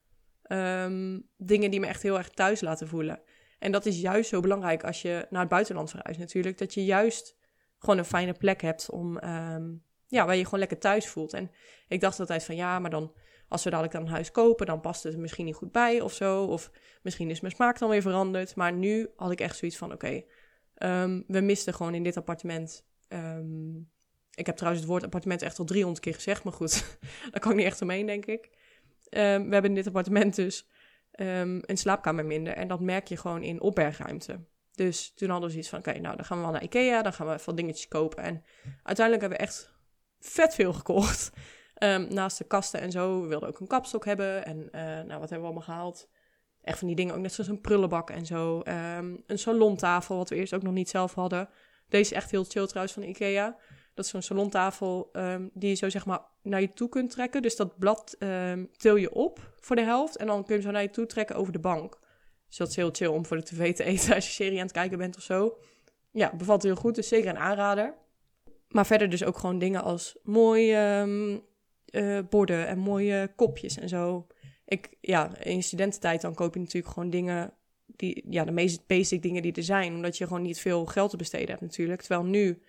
um, 0.49 1.29
dingen 1.37 1.71
die 1.71 1.81
me 1.81 1.87
echt 1.87 2.03
heel 2.03 2.19
erg 2.19 2.31
thuis 2.31 2.61
laten 2.61 2.89
voelen. 2.89 3.23
En 3.67 3.73
dat 3.73 3.87
is 3.87 4.01
juist 4.01 4.29
zo 4.29 4.41
belangrijk 4.41 4.85
als 4.85 5.03
je 5.03 5.27
naar 5.31 5.41
het 5.41 5.49
buitenland 5.49 5.91
verhuist 5.91 6.19
natuurlijk. 6.19 6.59
Dat 6.59 6.75
je 6.75 6.85
juist 6.85 7.37
gewoon 7.79 7.99
een 7.99 8.05
fijne 8.05 8.33
plek 8.33 8.61
hebt 8.63 8.91
om, 8.91 9.17
um, 9.17 9.83
ja, 10.07 10.27
waar 10.27 10.37
je 10.37 10.45
gewoon 10.45 10.59
lekker 10.59 10.79
thuis 10.79 11.09
voelt. 11.09 11.33
En 11.33 11.51
ik 11.89 12.01
dacht 12.01 12.21
altijd 12.21 12.45
van 12.45 12.57
ja, 12.57 12.79
maar 12.79 12.91
dan 12.91 13.13
als 13.49 13.65
we 13.65 13.71
dadelijk 13.71 13.95
dan 13.95 14.05
een 14.05 14.13
huis 14.13 14.31
kopen, 14.31 14.67
dan 14.67 14.81
past 14.81 15.03
het 15.03 15.17
misschien 15.17 15.45
niet 15.45 15.55
goed 15.55 15.73
bij 15.73 16.01
of 16.01 16.13
zo. 16.13 16.45
Of 16.45 16.71
misschien 17.03 17.31
is 17.31 17.41
mijn 17.41 17.55
smaak 17.55 17.79
dan 17.79 17.89
weer 17.89 18.03
veranderd. 18.03 18.57
Maar 18.57 18.73
nu 18.73 19.09
had 19.17 19.31
ik 19.31 19.41
echt 19.41 19.57
zoiets 19.57 19.77
van 19.77 19.93
oké, 19.93 20.23
um, 20.79 21.25
we 21.27 21.41
misten 21.41 21.75
gewoon 21.75 21.95
in 21.95 22.03
dit 22.03 22.17
appartement. 22.17 22.87
Um, 23.09 23.91
ik 24.35 24.47
heb 24.47 24.57
trouwens 24.57 24.83
het 24.83 24.93
woord 24.93 25.05
appartement 25.05 25.43
echt 25.43 25.59
al 25.59 25.65
300 25.65 26.05
keer 26.05 26.15
gezegd, 26.15 26.45
maar 26.45 26.53
goed, 26.53 26.99
daar 27.31 27.41
kan 27.41 27.51
ik 27.51 27.57
niet 27.57 27.67
echt 27.67 27.83
omheen, 27.83 28.07
denk 28.07 28.27
ik. 28.27 28.51
We 29.11 29.19
hebben 29.19 29.65
in 29.65 29.75
dit 29.75 29.87
appartement 29.87 30.35
dus 30.35 30.69
um, 31.17 31.61
een 31.63 31.77
slaapkamer 31.77 32.25
minder. 32.25 32.53
En 32.53 32.69
dat 32.69 32.81
merk 32.81 33.09
je 33.09 33.17
gewoon 33.17 33.43
in 33.43 33.61
opbergruimte. 33.61 34.41
Dus 34.73 35.13
toen 35.15 35.29
hadden 35.29 35.47
we 35.47 35.51
zoiets 35.51 35.71
van, 35.71 35.79
oké, 35.79 35.99
nou 35.99 36.17
dan 36.17 36.25
gaan 36.25 36.37
we 36.37 36.43
wel 36.43 36.53
naar 36.53 36.63
Ikea, 36.63 37.03
dan 37.03 37.13
gaan 37.13 37.27
we 37.27 37.33
even 37.33 37.57
dingetjes 37.57 37.89
kopen. 37.89 38.23
En 38.23 38.45
uiteindelijk 38.83 39.21
hebben 39.21 39.39
we 39.39 39.45
echt 39.45 39.75
vet 40.21 40.55
veel 40.55 40.73
gekocht. 40.73 41.31
Um, 41.83 42.07
naast 42.15 42.39
de 42.39 42.45
kasten 42.45 42.81
en 42.81 42.91
zo, 42.91 43.23
we 43.23 43.29
wilden 43.29 43.49
ook 43.49 43.61
een 43.61 43.67
kapstok 43.67 44.05
hebben. 44.05 44.45
En 44.45 44.59
uh, 44.59 44.83
nou, 44.83 45.07
wat 45.07 45.31
hebben 45.31 45.39
we 45.39 45.45
allemaal 45.45 45.63
gehaald? 45.63 46.09
Echt 46.63 46.79
van 46.79 46.87
die 46.87 46.97
dingen, 46.97 47.15
ook 47.15 47.21
net 47.21 47.33
zoals 47.33 47.51
een 47.51 47.61
prullenbak 47.61 48.11
en 48.11 48.27
zo. 48.27 48.63
Um, 48.99 49.23
een 49.27 49.39
salontafel, 49.39 50.17
wat 50.17 50.29
we 50.29 50.37
eerst 50.37 50.55
ook 50.55 50.63
nog 50.63 50.73
niet 50.73 50.89
zelf 50.89 51.15
hadden. 51.15 51.49
Deze 51.89 52.11
is 52.11 52.17
echt 52.17 52.31
heel 52.31 52.45
chill 52.45 52.67
trouwens 52.67 52.95
van 52.95 53.03
Ikea. 53.03 53.57
Dat 53.97 54.05
is 54.05 54.11
zo'n 54.11 54.23
salontafel 54.23 55.11
um, 55.13 55.51
die 55.55 55.69
je 55.69 55.75
zo 55.75 55.89
zeg 55.89 56.07
maar 56.07 56.21
naar 56.43 56.61
je 56.61 56.73
toe 56.73 56.89
kunt 56.89 57.11
trekken. 57.11 57.43
Dus 57.43 57.57
dat 57.57 57.79
blad 57.79 58.17
um, 58.19 58.71
til 58.77 58.97
je 58.97 59.15
op 59.15 59.53
voor 59.61 59.77
de 59.77 59.83
helft. 59.83 60.17
En 60.17 60.27
dan 60.27 60.45
kun 60.45 60.47
je 60.47 60.53
hem 60.53 60.63
zo 60.63 60.71
naar 60.71 60.83
je 60.83 60.91
toe 60.91 61.07
trekken 61.07 61.37
over 61.37 61.53
de 61.53 61.59
bank. 61.59 61.99
Dus 62.49 62.57
dat 62.57 62.69
is 62.69 62.77
heel 62.77 62.91
chill 62.93 63.07
om 63.07 63.27
voor 63.27 63.37
de 63.37 63.43
tv 63.43 63.75
te 63.75 63.85
eten 63.85 64.15
als 64.15 64.27
je 64.27 64.33
serie 64.33 64.59
aan 64.59 64.65
het 64.65 64.73
kijken 64.73 64.99
bent 64.99 65.17
of 65.17 65.23
zo. 65.23 65.59
Ja, 66.11 66.37
bevalt 66.37 66.63
heel 66.63 66.77
goed. 66.77 66.95
Dus 66.95 67.09
zeker 67.09 67.31
een 67.31 67.39
aanrader. 67.39 67.95
Maar 68.69 68.87
verder 68.87 69.09
dus 69.09 69.25
ook 69.25 69.39
gewoon 69.39 69.59
dingen 69.59 69.83
als 69.83 70.19
mooie 70.23 71.01
um, 71.03 71.43
uh, 71.91 72.19
borden 72.31 72.67
en 72.67 72.79
mooie 72.79 73.33
kopjes 73.37 73.79
en 73.79 73.89
zo. 73.89 74.27
Ik, 74.65 74.97
ja, 75.01 75.39
in 75.39 75.63
studententijd 75.63 76.21
dan 76.21 76.35
koop 76.35 76.55
je 76.55 76.61
natuurlijk 76.61 76.93
gewoon 76.93 77.11
dingen 77.11 77.53
die, 77.87 78.25
ja, 78.31 78.45
de 78.45 78.53
meest 78.53 78.87
basic 78.87 79.23
dingen 79.23 79.43
die 79.43 79.53
er 79.53 79.63
zijn. 79.63 79.95
Omdat 79.95 80.19
je 80.19 80.27
gewoon 80.27 80.43
niet 80.43 80.61
veel 80.61 80.87
geld 80.87 81.11
te 81.11 81.17
besteden 81.17 81.49
hebt 81.49 81.61
natuurlijk. 81.61 82.01
Terwijl 82.01 82.25
nu 82.25 82.63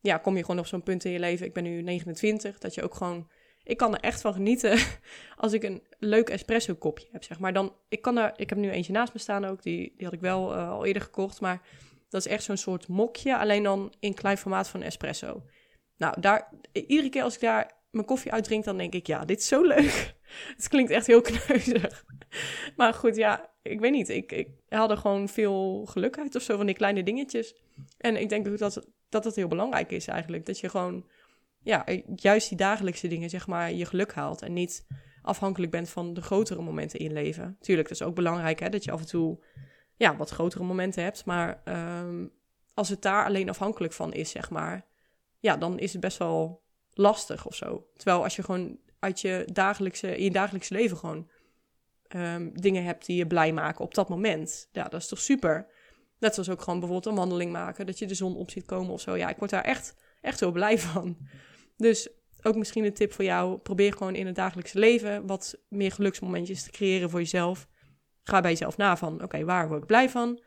ja, 0.00 0.18
kom 0.18 0.36
je 0.36 0.44
gewoon 0.44 0.60
op 0.60 0.66
zo'n 0.66 0.82
punt 0.82 1.04
in 1.04 1.12
je 1.12 1.18
leven. 1.18 1.46
Ik 1.46 1.52
ben 1.52 1.62
nu 1.62 1.82
29, 1.82 2.58
dat 2.58 2.74
je 2.74 2.82
ook 2.82 2.94
gewoon. 2.94 3.28
Ik 3.62 3.76
kan 3.76 3.94
er 3.94 4.00
echt 4.00 4.20
van 4.20 4.32
genieten 4.32 4.78
als 5.36 5.52
ik 5.52 5.62
een 5.62 5.82
leuk 5.98 6.28
espresso 6.28 6.74
kopje 6.74 7.08
heb, 7.12 7.24
zeg 7.24 7.38
maar. 7.38 7.52
Dan, 7.52 7.74
ik, 7.88 8.02
kan 8.02 8.16
er, 8.16 8.32
ik 8.36 8.48
heb 8.48 8.58
nu 8.58 8.70
eentje 8.70 8.92
naast 8.92 9.12
me 9.12 9.18
staan 9.18 9.44
ook, 9.44 9.62
die, 9.62 9.92
die 9.96 10.04
had 10.04 10.14
ik 10.14 10.20
wel 10.20 10.56
uh, 10.56 10.70
al 10.70 10.84
eerder 10.84 11.02
gekocht. 11.02 11.40
Maar 11.40 11.62
dat 12.08 12.26
is 12.26 12.32
echt 12.32 12.42
zo'n 12.42 12.56
soort 12.56 12.88
mokje, 12.88 13.38
alleen 13.38 13.62
dan 13.62 13.92
in 14.00 14.14
klein 14.14 14.38
formaat 14.38 14.68
van 14.68 14.82
espresso. 14.82 15.42
Nou, 15.96 16.20
daar, 16.20 16.52
iedere 16.72 17.08
keer 17.08 17.22
als 17.22 17.34
ik 17.34 17.40
daar 17.40 17.72
mijn 17.90 18.06
koffie 18.06 18.32
uitdrink, 18.32 18.64
dan 18.64 18.76
denk 18.76 18.94
ik, 18.94 19.06
ja, 19.06 19.24
dit 19.24 19.38
is 19.38 19.46
zo 19.46 19.62
leuk. 19.62 20.14
Het 20.56 20.68
klinkt 20.68 20.90
echt 20.90 21.06
heel 21.06 21.20
kneuzig. 21.30 22.04
Maar 22.76 22.94
goed, 22.94 23.16
ja, 23.16 23.50
ik 23.62 23.80
weet 23.80 23.92
niet. 23.92 24.08
Ik, 24.08 24.32
ik 24.32 24.48
had 24.68 24.90
er 24.90 24.96
gewoon 24.96 25.28
veel 25.28 25.86
geluk 25.86 26.18
uit 26.18 26.34
of 26.34 26.42
zo 26.42 26.56
van 26.56 26.66
die 26.66 26.74
kleine 26.74 27.02
dingetjes. 27.02 27.54
En 27.98 28.16
ik 28.16 28.28
denk 28.28 28.58
dat 28.58 28.86
dat 29.10 29.24
het 29.24 29.34
heel 29.34 29.48
belangrijk 29.48 29.90
is 29.90 30.06
eigenlijk. 30.06 30.46
Dat 30.46 30.58
je 30.58 30.68
gewoon, 30.68 31.06
ja, 31.60 31.86
juist 32.16 32.48
die 32.48 32.58
dagelijkse 32.58 33.08
dingen, 33.08 33.30
zeg 33.30 33.46
maar, 33.46 33.72
je 33.72 33.84
geluk 33.84 34.12
haalt. 34.12 34.42
En 34.42 34.52
niet 34.52 34.86
afhankelijk 35.22 35.72
bent 35.72 35.88
van 35.88 36.14
de 36.14 36.22
grotere 36.22 36.62
momenten 36.62 36.98
in 36.98 37.12
leven. 37.12 37.56
Tuurlijk, 37.60 37.88
dat 37.88 38.00
is 38.00 38.06
ook 38.06 38.14
belangrijk, 38.14 38.60
hè, 38.60 38.68
dat 38.68 38.84
je 38.84 38.90
af 38.90 39.00
en 39.00 39.06
toe, 39.06 39.44
ja, 39.96 40.16
wat 40.16 40.30
grotere 40.30 40.64
momenten 40.64 41.02
hebt. 41.02 41.24
Maar 41.24 41.62
um, 41.64 42.32
als 42.74 42.88
het 42.88 43.02
daar 43.02 43.24
alleen 43.24 43.48
afhankelijk 43.48 43.92
van 43.92 44.12
is, 44.12 44.30
zeg 44.30 44.50
maar, 44.50 44.86
ja, 45.38 45.56
dan 45.56 45.78
is 45.78 45.92
het 45.92 46.00
best 46.00 46.18
wel 46.18 46.62
lastig 46.92 47.46
of 47.46 47.54
zo. 47.54 47.86
Terwijl 47.96 48.22
als 48.22 48.36
je 48.36 48.42
gewoon 48.42 48.78
uit 48.98 49.20
je 49.20 49.48
dagelijkse, 49.52 50.16
in 50.16 50.24
je 50.24 50.30
dagelijkse 50.30 50.74
leven 50.74 50.96
gewoon 50.96 51.28
um, 52.16 52.60
dingen 52.60 52.84
hebt 52.84 53.06
die 53.06 53.16
je 53.16 53.26
blij 53.26 53.52
maken 53.52 53.84
op 53.84 53.94
dat 53.94 54.08
moment. 54.08 54.68
Ja, 54.72 54.84
dat 54.84 55.00
is 55.00 55.08
toch 55.08 55.18
super. 55.18 55.66
Net 56.20 56.34
zoals 56.34 56.50
ook 56.50 56.62
gewoon 56.62 56.80
bijvoorbeeld 56.80 57.12
een 57.12 57.20
wandeling 57.20 57.52
maken, 57.52 57.86
dat 57.86 57.98
je 57.98 58.06
de 58.06 58.14
zon 58.14 58.36
op 58.36 58.50
ziet 58.50 58.64
komen 58.64 58.92
of 58.92 59.00
zo. 59.00 59.16
Ja, 59.16 59.28
ik 59.28 59.36
word 59.36 59.50
daar 59.50 59.64
echt, 59.64 59.96
echt 60.20 60.40
heel 60.40 60.52
blij 60.52 60.78
van. 60.78 61.16
Dus 61.76 62.08
ook 62.42 62.56
misschien 62.56 62.84
een 62.84 62.94
tip 62.94 63.12
voor 63.12 63.24
jou. 63.24 63.58
Probeer 63.58 63.92
gewoon 63.92 64.14
in 64.14 64.26
het 64.26 64.34
dagelijkse 64.34 64.78
leven 64.78 65.26
wat 65.26 65.58
meer 65.68 65.92
geluksmomentjes 65.92 66.62
te 66.62 66.70
creëren 66.70 67.10
voor 67.10 67.18
jezelf. 67.18 67.68
Ga 68.22 68.40
bij 68.40 68.50
jezelf 68.50 68.76
na 68.76 68.96
van, 68.96 69.22
oké, 69.22 69.44
waar 69.44 69.68
word 69.68 69.80
ik 69.80 69.86
blij 69.86 70.10
van? 70.10 70.42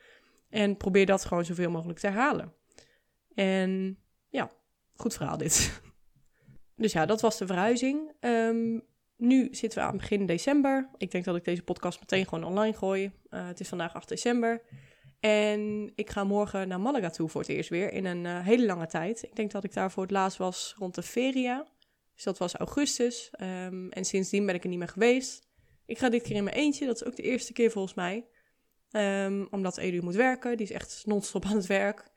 En 0.49 0.77
probeer 0.77 1.05
dat 1.05 1.25
gewoon 1.25 1.45
zoveel 1.45 1.71
mogelijk 1.71 1.99
te 1.99 2.07
herhalen. 2.07 2.53
En 3.33 3.99
ja, 4.29 4.51
goed 4.95 5.13
verhaal 5.13 5.37
dit. 5.37 5.71
Dus 6.75 6.91
ja, 6.91 7.05
dat 7.05 7.21
was 7.21 7.37
de 7.37 7.45
verhuizing. 7.45 8.11
Um, 8.19 8.83
nu 9.17 9.47
zitten 9.51 9.79
we 9.79 9.85
aan 9.85 9.97
begin 9.97 10.25
december. 10.25 10.89
Ik 10.97 11.11
denk 11.11 11.25
dat 11.25 11.35
ik 11.35 11.43
deze 11.43 11.63
podcast 11.63 11.99
meteen 11.99 12.27
gewoon 12.27 12.43
online 12.43 12.77
gooi. 12.77 13.11
Uh, 13.29 13.47
het 13.47 13.59
is 13.59 13.69
vandaag 13.69 13.93
8 13.93 14.07
december. 14.09 14.61
En 15.23 15.91
ik 15.95 16.09
ga 16.09 16.23
morgen 16.23 16.67
naar 16.67 16.79
Malaga 16.79 17.09
toe 17.09 17.29
voor 17.29 17.41
het 17.41 17.49
eerst 17.49 17.69
weer 17.69 17.91
in 17.91 18.05
een 18.05 18.23
uh, 18.25 18.39
hele 18.39 18.65
lange 18.65 18.87
tijd. 18.87 19.23
Ik 19.23 19.35
denk 19.35 19.51
dat 19.51 19.63
ik 19.63 19.73
daar 19.73 19.91
voor 19.91 20.03
het 20.03 20.11
laatst 20.11 20.37
was 20.37 20.75
rond 20.77 20.95
de 20.95 21.03
feria. 21.03 21.67
Dus 22.13 22.23
dat 22.23 22.37
was 22.37 22.53
augustus. 22.55 23.31
Um, 23.41 23.89
en 23.89 24.05
sindsdien 24.05 24.45
ben 24.45 24.55
ik 24.55 24.63
er 24.63 24.69
niet 24.69 24.79
meer 24.79 24.87
geweest. 24.87 25.47
Ik 25.85 25.97
ga 25.97 26.09
dit 26.09 26.21
keer 26.21 26.35
in 26.35 26.43
mijn 26.43 26.55
eentje. 26.55 26.85
Dat 26.85 26.95
is 26.95 27.03
ook 27.05 27.15
de 27.15 27.21
eerste 27.21 27.53
keer 27.53 27.71
volgens 27.71 27.93
mij. 27.93 28.27
Um, 28.91 29.47
omdat 29.51 29.77
Edu 29.77 30.01
moet 30.01 30.15
werken. 30.15 30.57
Die 30.57 30.65
is 30.65 30.71
echt 30.71 31.03
non-stop 31.05 31.45
aan 31.45 31.55
het 31.55 31.65
werk. 31.65 32.11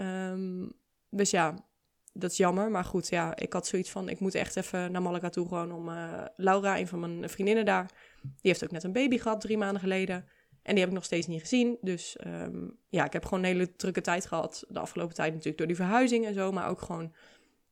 Um, 0.00 0.72
dus 1.10 1.30
ja, 1.30 1.68
dat 2.12 2.30
is 2.30 2.36
jammer. 2.36 2.70
Maar 2.70 2.84
goed, 2.84 3.08
ja, 3.08 3.36
ik 3.36 3.52
had 3.52 3.66
zoiets 3.66 3.90
van... 3.90 4.08
ik 4.08 4.20
moet 4.20 4.34
echt 4.34 4.56
even 4.56 4.92
naar 4.92 5.02
Malaga 5.02 5.28
toe 5.28 5.48
gewoon 5.48 5.72
om... 5.72 5.88
Uh, 5.88 6.24
Laura, 6.36 6.78
een 6.78 6.88
van 6.88 7.00
mijn 7.00 7.30
vriendinnen 7.30 7.64
daar... 7.64 7.90
die 8.22 8.30
heeft 8.40 8.64
ook 8.64 8.70
net 8.70 8.84
een 8.84 8.92
baby 8.92 9.18
gehad, 9.18 9.40
drie 9.40 9.58
maanden 9.58 9.80
geleden. 9.80 10.28
En 10.70 10.76
die 10.76 10.84
heb 10.84 10.94
ik 10.94 10.98
nog 10.98 11.08
steeds 11.08 11.26
niet 11.26 11.40
gezien. 11.40 11.78
Dus 11.80 12.16
um, 12.26 12.78
ja, 12.88 13.04
ik 13.04 13.12
heb 13.12 13.24
gewoon 13.24 13.38
een 13.38 13.50
hele 13.50 13.76
drukke 13.76 14.00
tijd 14.00 14.26
gehad. 14.26 14.64
De 14.68 14.78
afgelopen 14.78 15.14
tijd 15.14 15.30
natuurlijk 15.30 15.58
door 15.58 15.66
die 15.66 15.76
verhuizing 15.76 16.26
en 16.26 16.34
zo. 16.34 16.52
Maar 16.52 16.68
ook 16.68 16.80
gewoon 16.80 17.14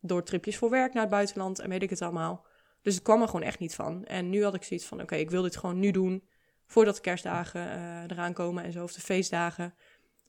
door 0.01 0.23
tripjes 0.23 0.57
voor 0.57 0.71
werk 0.71 0.93
naar 0.93 1.03
het 1.03 1.11
buitenland 1.11 1.59
en 1.59 1.69
weet 1.69 1.83
ik 1.83 1.91
het 1.91 2.03
allemaal. 2.03 2.47
Dus 2.83 2.95
het 2.95 3.03
kwam 3.03 3.21
er 3.21 3.27
gewoon 3.27 3.43
echt 3.43 3.59
niet 3.59 3.75
van. 3.75 4.05
En 4.05 4.31
nu 4.31 4.45
had 4.45 4.55
ik 4.55 4.63
zoiets 4.63 4.87
van, 4.87 5.01
oké, 5.01 5.15
ik 5.15 5.31
wil 5.31 5.43
dit 5.43 5.57
gewoon 5.57 5.79
nu 5.79 5.91
doen. 5.91 6.25
Voordat 6.67 6.95
de 6.95 7.01
kerstdagen 7.01 7.61
uh, 7.61 8.03
eraan 8.03 8.33
komen 8.33 8.65
en 8.65 8.73
zo, 8.73 8.83
of 8.83 8.93
de 8.93 9.01
feestdagen. 9.01 9.75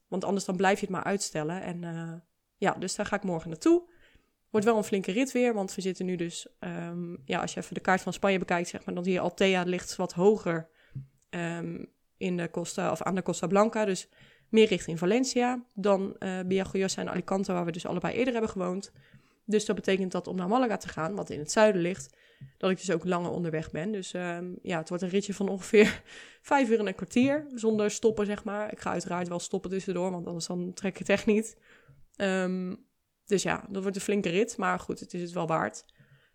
Want 0.07 0.23
anders 0.23 0.45
dan 0.45 0.55
blijf 0.55 0.79
je 0.79 0.85
het 0.85 0.95
maar 0.95 1.03
uitstellen. 1.03 1.61
En 1.61 1.81
uh, 1.81 2.13
ja, 2.57 2.71
dus 2.73 2.95
daar 2.95 3.05
ga 3.05 3.15
ik 3.15 3.23
morgen 3.23 3.49
naartoe. 3.49 3.89
Wordt 4.49 4.65
wel 4.65 4.77
een 4.77 4.83
flinke 4.83 5.11
rit 5.11 5.31
weer, 5.31 5.53
want 5.53 5.75
we 5.75 5.81
zitten 5.81 6.05
nu 6.05 6.15
dus... 6.15 6.47
Um, 6.59 7.21
ja, 7.25 7.41
als 7.41 7.53
je 7.53 7.59
even 7.59 7.73
de 7.73 7.79
kaart 7.79 8.01
van 8.01 8.13
Spanje 8.13 8.39
bekijkt, 8.39 8.69
zeg 8.69 8.85
maar... 8.85 8.95
dan 8.95 9.03
zie 9.03 9.13
je 9.13 9.19
Altea 9.19 9.63
ligt 9.63 9.95
wat 9.95 10.13
hoger 10.13 10.69
um, 11.29 11.97
in 12.19 12.37
de 12.37 12.49
Costa, 12.49 12.91
of 12.91 13.01
aan 13.01 13.15
de 13.15 13.21
Costa 13.21 13.47
Blanca. 13.47 13.85
Dus 13.85 14.09
meer 14.49 14.67
richting 14.67 14.99
Valencia 14.99 15.63
dan 15.73 16.15
uh, 16.19 16.39
Biagoyosa 16.45 17.01
en 17.01 17.09
Alicante, 17.09 17.53
waar 17.53 17.65
we 17.65 17.71
dus 17.71 17.85
allebei 17.85 18.15
eerder 18.15 18.33
hebben 18.33 18.51
gewoond. 18.51 18.91
Dus 19.45 19.65
dat 19.65 19.75
betekent 19.75 20.11
dat 20.11 20.27
om 20.27 20.35
naar 20.35 20.47
Malaga 20.47 20.77
te 20.77 20.87
gaan, 20.87 21.15
wat 21.15 21.29
in 21.29 21.39
het 21.39 21.51
zuiden 21.51 21.81
ligt, 21.81 22.17
dat 22.57 22.69
ik 22.69 22.77
dus 22.77 22.91
ook 22.91 23.05
langer 23.05 23.31
onderweg 23.31 23.71
ben. 23.71 23.91
Dus 23.91 24.13
um, 24.13 24.59
ja, 24.61 24.77
het 24.77 24.89
wordt 24.89 25.03
een 25.03 25.09
ritje 25.09 25.33
van 25.33 25.49
ongeveer 25.49 26.01
vijf 26.41 26.69
uur 26.69 26.79
en 26.79 26.87
een 26.87 26.95
kwartier, 26.95 27.45
zonder 27.55 27.91
stoppen, 27.91 28.25
zeg 28.25 28.43
maar. 28.43 28.71
Ik 28.71 28.79
ga 28.79 28.91
uiteraard 28.91 29.27
wel 29.27 29.39
stoppen 29.39 29.69
tussendoor, 29.69 30.11
want 30.11 30.27
anders 30.27 30.47
dan 30.47 30.73
trek 30.73 30.91
ik 30.91 30.97
het 30.97 31.09
echt 31.09 31.25
niet. 31.25 31.57
Um, 32.17 32.87
dus 33.25 33.43
ja, 33.43 33.65
dat 33.69 33.81
wordt 33.81 33.97
een 33.97 34.03
flinke 34.03 34.29
rit, 34.29 34.57
maar 34.57 34.79
goed, 34.79 34.99
het 34.99 35.13
is 35.13 35.21
het 35.21 35.31
wel 35.31 35.47
waard. 35.47 35.85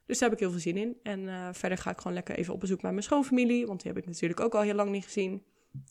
Dus 0.07 0.19
daar 0.19 0.29
heb 0.29 0.39
ik 0.39 0.45
heel 0.45 0.53
veel 0.53 0.73
zin 0.73 0.77
in. 0.77 0.97
En 1.03 1.21
uh, 1.21 1.49
verder 1.53 1.79
ga 1.79 1.91
ik 1.91 1.99
gewoon 1.99 2.13
lekker 2.13 2.37
even 2.37 2.55
op 2.55 2.61
bezoek 2.61 2.83
met 2.83 2.91
mijn 2.91 3.03
schoonfamilie, 3.03 3.67
want 3.67 3.83
die 3.83 3.93
heb 3.93 4.01
ik 4.01 4.07
natuurlijk 4.07 4.41
ook 4.41 4.55
al 4.55 4.63
heel 4.63 4.75
lang 4.75 4.91
niet 4.91 5.05
gezien. 5.05 5.45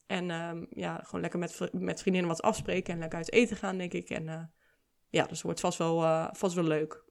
En 0.08 0.30
um, 0.30 0.68
ja, 0.70 1.00
gewoon 1.04 1.22
lekker 1.22 1.40
met, 1.40 1.70
met 1.72 2.02
vriendinnen 2.02 2.32
wat 2.32 2.42
afspreken 2.42 2.94
en 2.94 3.00
lekker 3.00 3.18
uit 3.18 3.32
eten 3.32 3.58
gaan, 3.58 3.78
denk 3.78 3.94
ik. 3.94 4.10
En 4.10 4.24
uh, 4.24 4.44
ja, 5.10 5.26
dus 5.26 5.42
wordt 5.42 5.60
vast 5.60 5.78
wel, 5.78 6.04
uh, 6.04 6.28
vast 6.32 6.56
wel 6.56 6.64
leuk. 6.64 7.04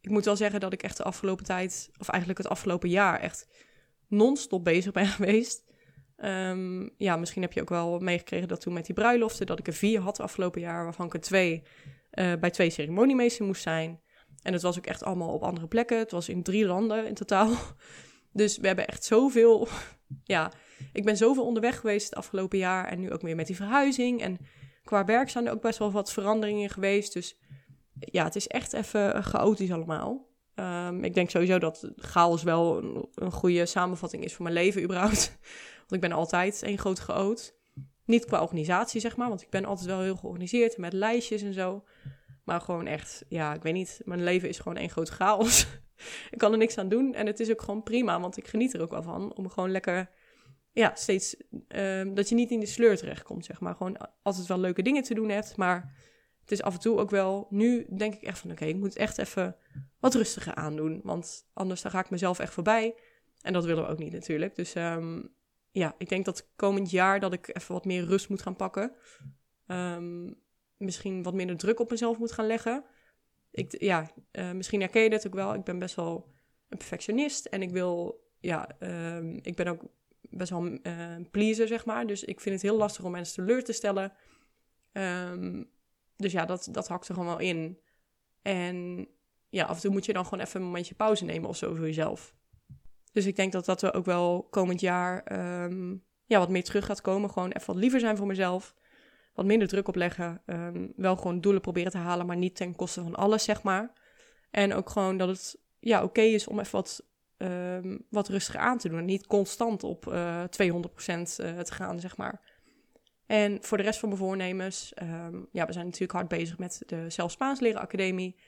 Ik 0.00 0.10
moet 0.10 0.24
wel 0.24 0.36
zeggen 0.36 0.60
dat 0.60 0.72
ik 0.72 0.82
echt 0.82 0.96
de 0.96 1.02
afgelopen 1.02 1.44
tijd, 1.44 1.90
of 1.98 2.08
eigenlijk 2.08 2.38
het 2.38 2.48
afgelopen 2.48 2.88
jaar, 2.88 3.20
echt 3.20 3.48
non-stop 4.08 4.64
bezig 4.64 4.92
ben 4.92 5.06
geweest. 5.16 5.70
Um, 6.16 6.94
ja, 6.96 7.16
misschien 7.16 7.42
heb 7.42 7.52
je 7.52 7.60
ook 7.60 7.68
wel 7.68 7.98
meegekregen 7.98 8.48
dat 8.48 8.60
toen 8.60 8.72
met 8.72 8.86
die 8.86 8.94
bruiloften, 8.94 9.46
dat 9.46 9.58
ik 9.58 9.66
er 9.66 9.72
vier 9.72 10.00
had 10.00 10.20
afgelopen 10.20 10.60
jaar, 10.60 10.84
waarvan 10.84 11.06
ik 11.06 11.14
er 11.14 11.20
twee 11.20 11.62
uh, 12.12 12.32
bij 12.40 12.50
twee 12.50 12.70
ceremoniemeesters 12.70 13.46
moest 13.46 13.62
zijn. 13.62 14.00
En 14.42 14.52
het 14.52 14.62
was 14.62 14.78
ook 14.78 14.86
echt 14.86 15.02
allemaal 15.02 15.32
op 15.32 15.42
andere 15.42 15.66
plekken. 15.66 15.98
Het 15.98 16.10
was 16.10 16.28
in 16.28 16.42
drie 16.42 16.66
landen 16.66 17.06
in 17.06 17.14
totaal. 17.14 17.56
Dus 18.34 18.58
we 18.58 18.66
hebben 18.66 18.86
echt 18.86 19.04
zoveel. 19.04 19.68
Ja, 20.24 20.52
ik 20.92 21.04
ben 21.04 21.16
zoveel 21.16 21.44
onderweg 21.44 21.80
geweest 21.80 22.04
het 22.08 22.18
afgelopen 22.18 22.58
jaar. 22.58 22.88
En 22.88 23.00
nu 23.00 23.12
ook 23.12 23.22
weer 23.22 23.36
met 23.36 23.46
die 23.46 23.56
verhuizing. 23.56 24.20
En 24.20 24.38
qua 24.84 25.04
werk 25.04 25.30
zijn 25.30 25.46
er 25.46 25.52
ook 25.52 25.62
best 25.62 25.78
wel 25.78 25.92
wat 25.92 26.12
veranderingen 26.12 26.70
geweest. 26.70 27.12
Dus 27.12 27.38
ja, 27.98 28.24
het 28.24 28.36
is 28.36 28.46
echt 28.46 28.72
even 28.72 29.24
chaotisch 29.24 29.72
allemaal. 29.72 30.30
Um, 30.54 31.04
ik 31.04 31.14
denk 31.14 31.30
sowieso 31.30 31.58
dat 31.58 31.90
chaos 31.96 32.42
wel 32.42 32.78
een, 32.78 33.08
een, 33.14 33.32
goede 33.32 33.66
samenvatting 33.66 34.24
is 34.24 34.34
voor 34.34 34.42
mijn 34.42 34.54
leven 34.54 34.82
überhaupt. 34.82 35.38
Want 35.78 35.92
ik 35.92 36.00
ben 36.00 36.12
altijd 36.12 36.62
één 36.62 36.78
groot 36.78 36.98
chaot. 36.98 37.54
Niet 38.04 38.24
qua 38.24 38.42
organisatie, 38.42 39.00
zeg 39.00 39.16
maar. 39.16 39.28
Want 39.28 39.42
ik 39.42 39.50
ben 39.50 39.64
altijd 39.64 39.86
wel 39.86 40.00
heel 40.00 40.16
georganiseerd 40.16 40.76
met 40.76 40.92
lijstjes 40.92 41.42
en 41.42 41.52
zo. 41.52 41.84
Maar 42.44 42.60
gewoon 42.60 42.86
echt, 42.86 43.24
ja, 43.28 43.54
ik 43.54 43.62
weet 43.62 43.72
niet. 43.72 44.00
Mijn 44.04 44.22
leven 44.22 44.48
is 44.48 44.58
gewoon 44.58 44.76
één 44.76 44.90
groot 44.90 45.08
chaos. 45.08 45.66
ik 46.30 46.38
kan 46.38 46.52
er 46.52 46.58
niks 46.58 46.78
aan 46.78 46.88
doen. 46.88 47.14
En 47.14 47.26
het 47.26 47.40
is 47.40 47.50
ook 47.50 47.62
gewoon 47.62 47.82
prima, 47.82 48.20
want 48.20 48.36
ik 48.36 48.48
geniet 48.48 48.74
er 48.74 48.82
ook 48.82 48.90
wel 48.90 49.02
van. 49.02 49.34
Om 49.34 49.48
gewoon 49.48 49.70
lekker, 49.70 50.10
ja, 50.72 50.94
steeds, 50.94 51.36
uh, 51.68 52.14
dat 52.14 52.28
je 52.28 52.34
niet 52.34 52.50
in 52.50 52.60
de 52.60 52.66
sleur 52.66 52.96
terechtkomt, 52.96 53.44
zeg 53.44 53.60
maar. 53.60 53.74
Gewoon 53.74 53.96
altijd 54.22 54.46
wel 54.46 54.58
leuke 54.58 54.82
dingen 54.82 55.02
te 55.02 55.14
doen 55.14 55.28
hebt. 55.28 55.56
Maar 55.56 55.94
het 56.40 56.52
is 56.52 56.62
af 56.62 56.74
en 56.74 56.80
toe 56.80 56.98
ook 56.98 57.10
wel, 57.10 57.46
nu 57.50 57.86
denk 57.96 58.14
ik 58.14 58.22
echt 58.22 58.38
van, 58.38 58.50
oké, 58.50 58.64
ik 58.64 58.76
moet 58.76 58.96
echt 58.96 59.18
even 59.18 59.56
wat 60.00 60.14
rustiger 60.14 60.54
aandoen. 60.54 61.00
Want 61.04 61.46
anders 61.52 61.82
dan 61.82 61.90
ga 61.90 62.00
ik 62.00 62.10
mezelf 62.10 62.38
echt 62.38 62.52
voorbij. 62.52 62.94
En 63.40 63.52
dat 63.52 63.64
willen 63.64 63.84
we 63.84 63.90
ook 63.90 63.98
niet 63.98 64.12
natuurlijk. 64.12 64.54
Dus 64.54 64.74
um, 64.74 65.34
ja, 65.70 65.94
ik 65.98 66.08
denk 66.08 66.24
dat 66.24 66.48
komend 66.56 66.90
jaar 66.90 67.20
dat 67.20 67.32
ik 67.32 67.56
even 67.56 67.74
wat 67.74 67.84
meer 67.84 68.04
rust 68.04 68.28
moet 68.28 68.42
gaan 68.42 68.56
pakken. 68.56 68.92
Um, 69.66 70.40
misschien 70.76 71.22
wat 71.22 71.34
minder 71.34 71.56
druk 71.56 71.80
op 71.80 71.90
mezelf 71.90 72.18
moet 72.18 72.32
gaan 72.32 72.46
leggen. 72.46 72.84
Ik, 73.52 73.80
ja, 73.80 74.10
uh, 74.32 74.50
misschien 74.50 74.80
herken 74.80 75.02
je 75.02 75.10
dat 75.10 75.26
ook 75.26 75.34
wel. 75.34 75.54
Ik 75.54 75.64
ben 75.64 75.78
best 75.78 75.94
wel 75.94 76.28
een 76.68 76.78
perfectionist 76.78 77.46
en 77.46 77.62
ik 77.62 77.70
wil, 77.70 78.24
ja, 78.40 78.68
um, 78.80 79.38
ik 79.42 79.56
ben 79.56 79.66
ook 79.66 79.82
best 80.20 80.50
wel 80.50 80.78
een 80.82 81.28
pleaser, 81.30 81.68
zeg 81.68 81.84
maar. 81.84 82.06
Dus 82.06 82.24
ik 82.24 82.40
vind 82.40 82.54
het 82.54 82.64
heel 82.70 82.76
lastig 82.76 83.04
om 83.04 83.10
mensen 83.10 83.34
teleur 83.34 83.64
te 83.64 83.72
stellen. 83.72 84.12
Um, 84.92 85.70
dus 86.16 86.32
ja, 86.32 86.44
dat, 86.44 86.68
dat 86.70 86.88
hakt 86.88 87.08
er 87.08 87.14
gewoon 87.14 87.28
wel 87.28 87.38
in. 87.38 87.78
En 88.42 89.08
ja, 89.48 89.64
af 89.64 89.74
en 89.74 89.82
toe 89.82 89.92
moet 89.92 90.06
je 90.06 90.12
dan 90.12 90.24
gewoon 90.24 90.44
even 90.44 90.60
een 90.60 90.66
momentje 90.66 90.94
pauze 90.94 91.24
nemen 91.24 91.48
of 91.48 91.56
zo 91.56 91.74
voor 91.74 91.86
jezelf. 91.86 92.34
Dus 93.12 93.26
ik 93.26 93.36
denk 93.36 93.52
dat 93.52 93.64
dat 93.64 93.82
er 93.82 93.94
ook 93.94 94.04
wel 94.04 94.46
komend 94.50 94.80
jaar 94.80 95.24
ja, 96.26 96.38
wat 96.38 96.48
meer 96.48 96.64
terug 96.64 96.86
gaat 96.86 97.00
komen. 97.00 97.30
Gewoon 97.30 97.50
even 97.50 97.66
wat 97.66 97.82
liever 97.82 98.00
zijn 98.00 98.16
voor 98.16 98.26
mezelf 98.26 98.74
wat 99.34 99.44
minder 99.44 99.68
druk 99.68 99.88
opleggen. 99.88 100.42
Um, 100.46 100.92
wel 100.96 101.16
gewoon 101.16 101.40
doelen 101.40 101.60
proberen 101.60 101.90
te 101.90 101.98
halen, 101.98 102.26
maar 102.26 102.36
niet 102.36 102.56
ten 102.56 102.76
koste 102.76 103.02
van 103.02 103.14
alles, 103.14 103.44
zeg 103.44 103.62
maar. 103.62 103.92
En 104.50 104.74
ook 104.74 104.90
gewoon 104.90 105.16
dat 105.16 105.28
het 105.28 105.60
ja, 105.78 106.02
oké 106.02 106.20
is 106.20 106.46
om 106.46 106.58
even 106.58 106.72
wat, 106.72 107.06
um, 107.36 108.06
wat 108.10 108.28
rustiger 108.28 108.60
aan 108.60 108.78
te 108.78 108.88
doen. 108.88 108.98
En 108.98 109.04
niet 109.04 109.26
constant 109.26 109.82
op 109.82 110.06
uh, 110.06 110.40
200% 110.40 110.44
uh, 110.46 111.24
te 111.60 111.72
gaan, 111.72 112.00
zeg 112.00 112.16
maar. 112.16 112.50
En 113.26 113.58
voor 113.62 113.76
de 113.76 113.82
rest 113.82 113.98
van 113.98 114.08
mijn 114.08 114.20
voornemens, 114.20 114.92
um, 115.02 115.48
ja, 115.52 115.66
we 115.66 115.72
zijn 115.72 115.84
natuurlijk 115.84 116.12
hard 116.12 116.28
bezig 116.28 116.58
met 116.58 116.82
de 116.86 117.10
Zelf 117.10 117.30
Spaans 117.30 117.60
Leren 117.60 117.80
Academie. 117.80 118.40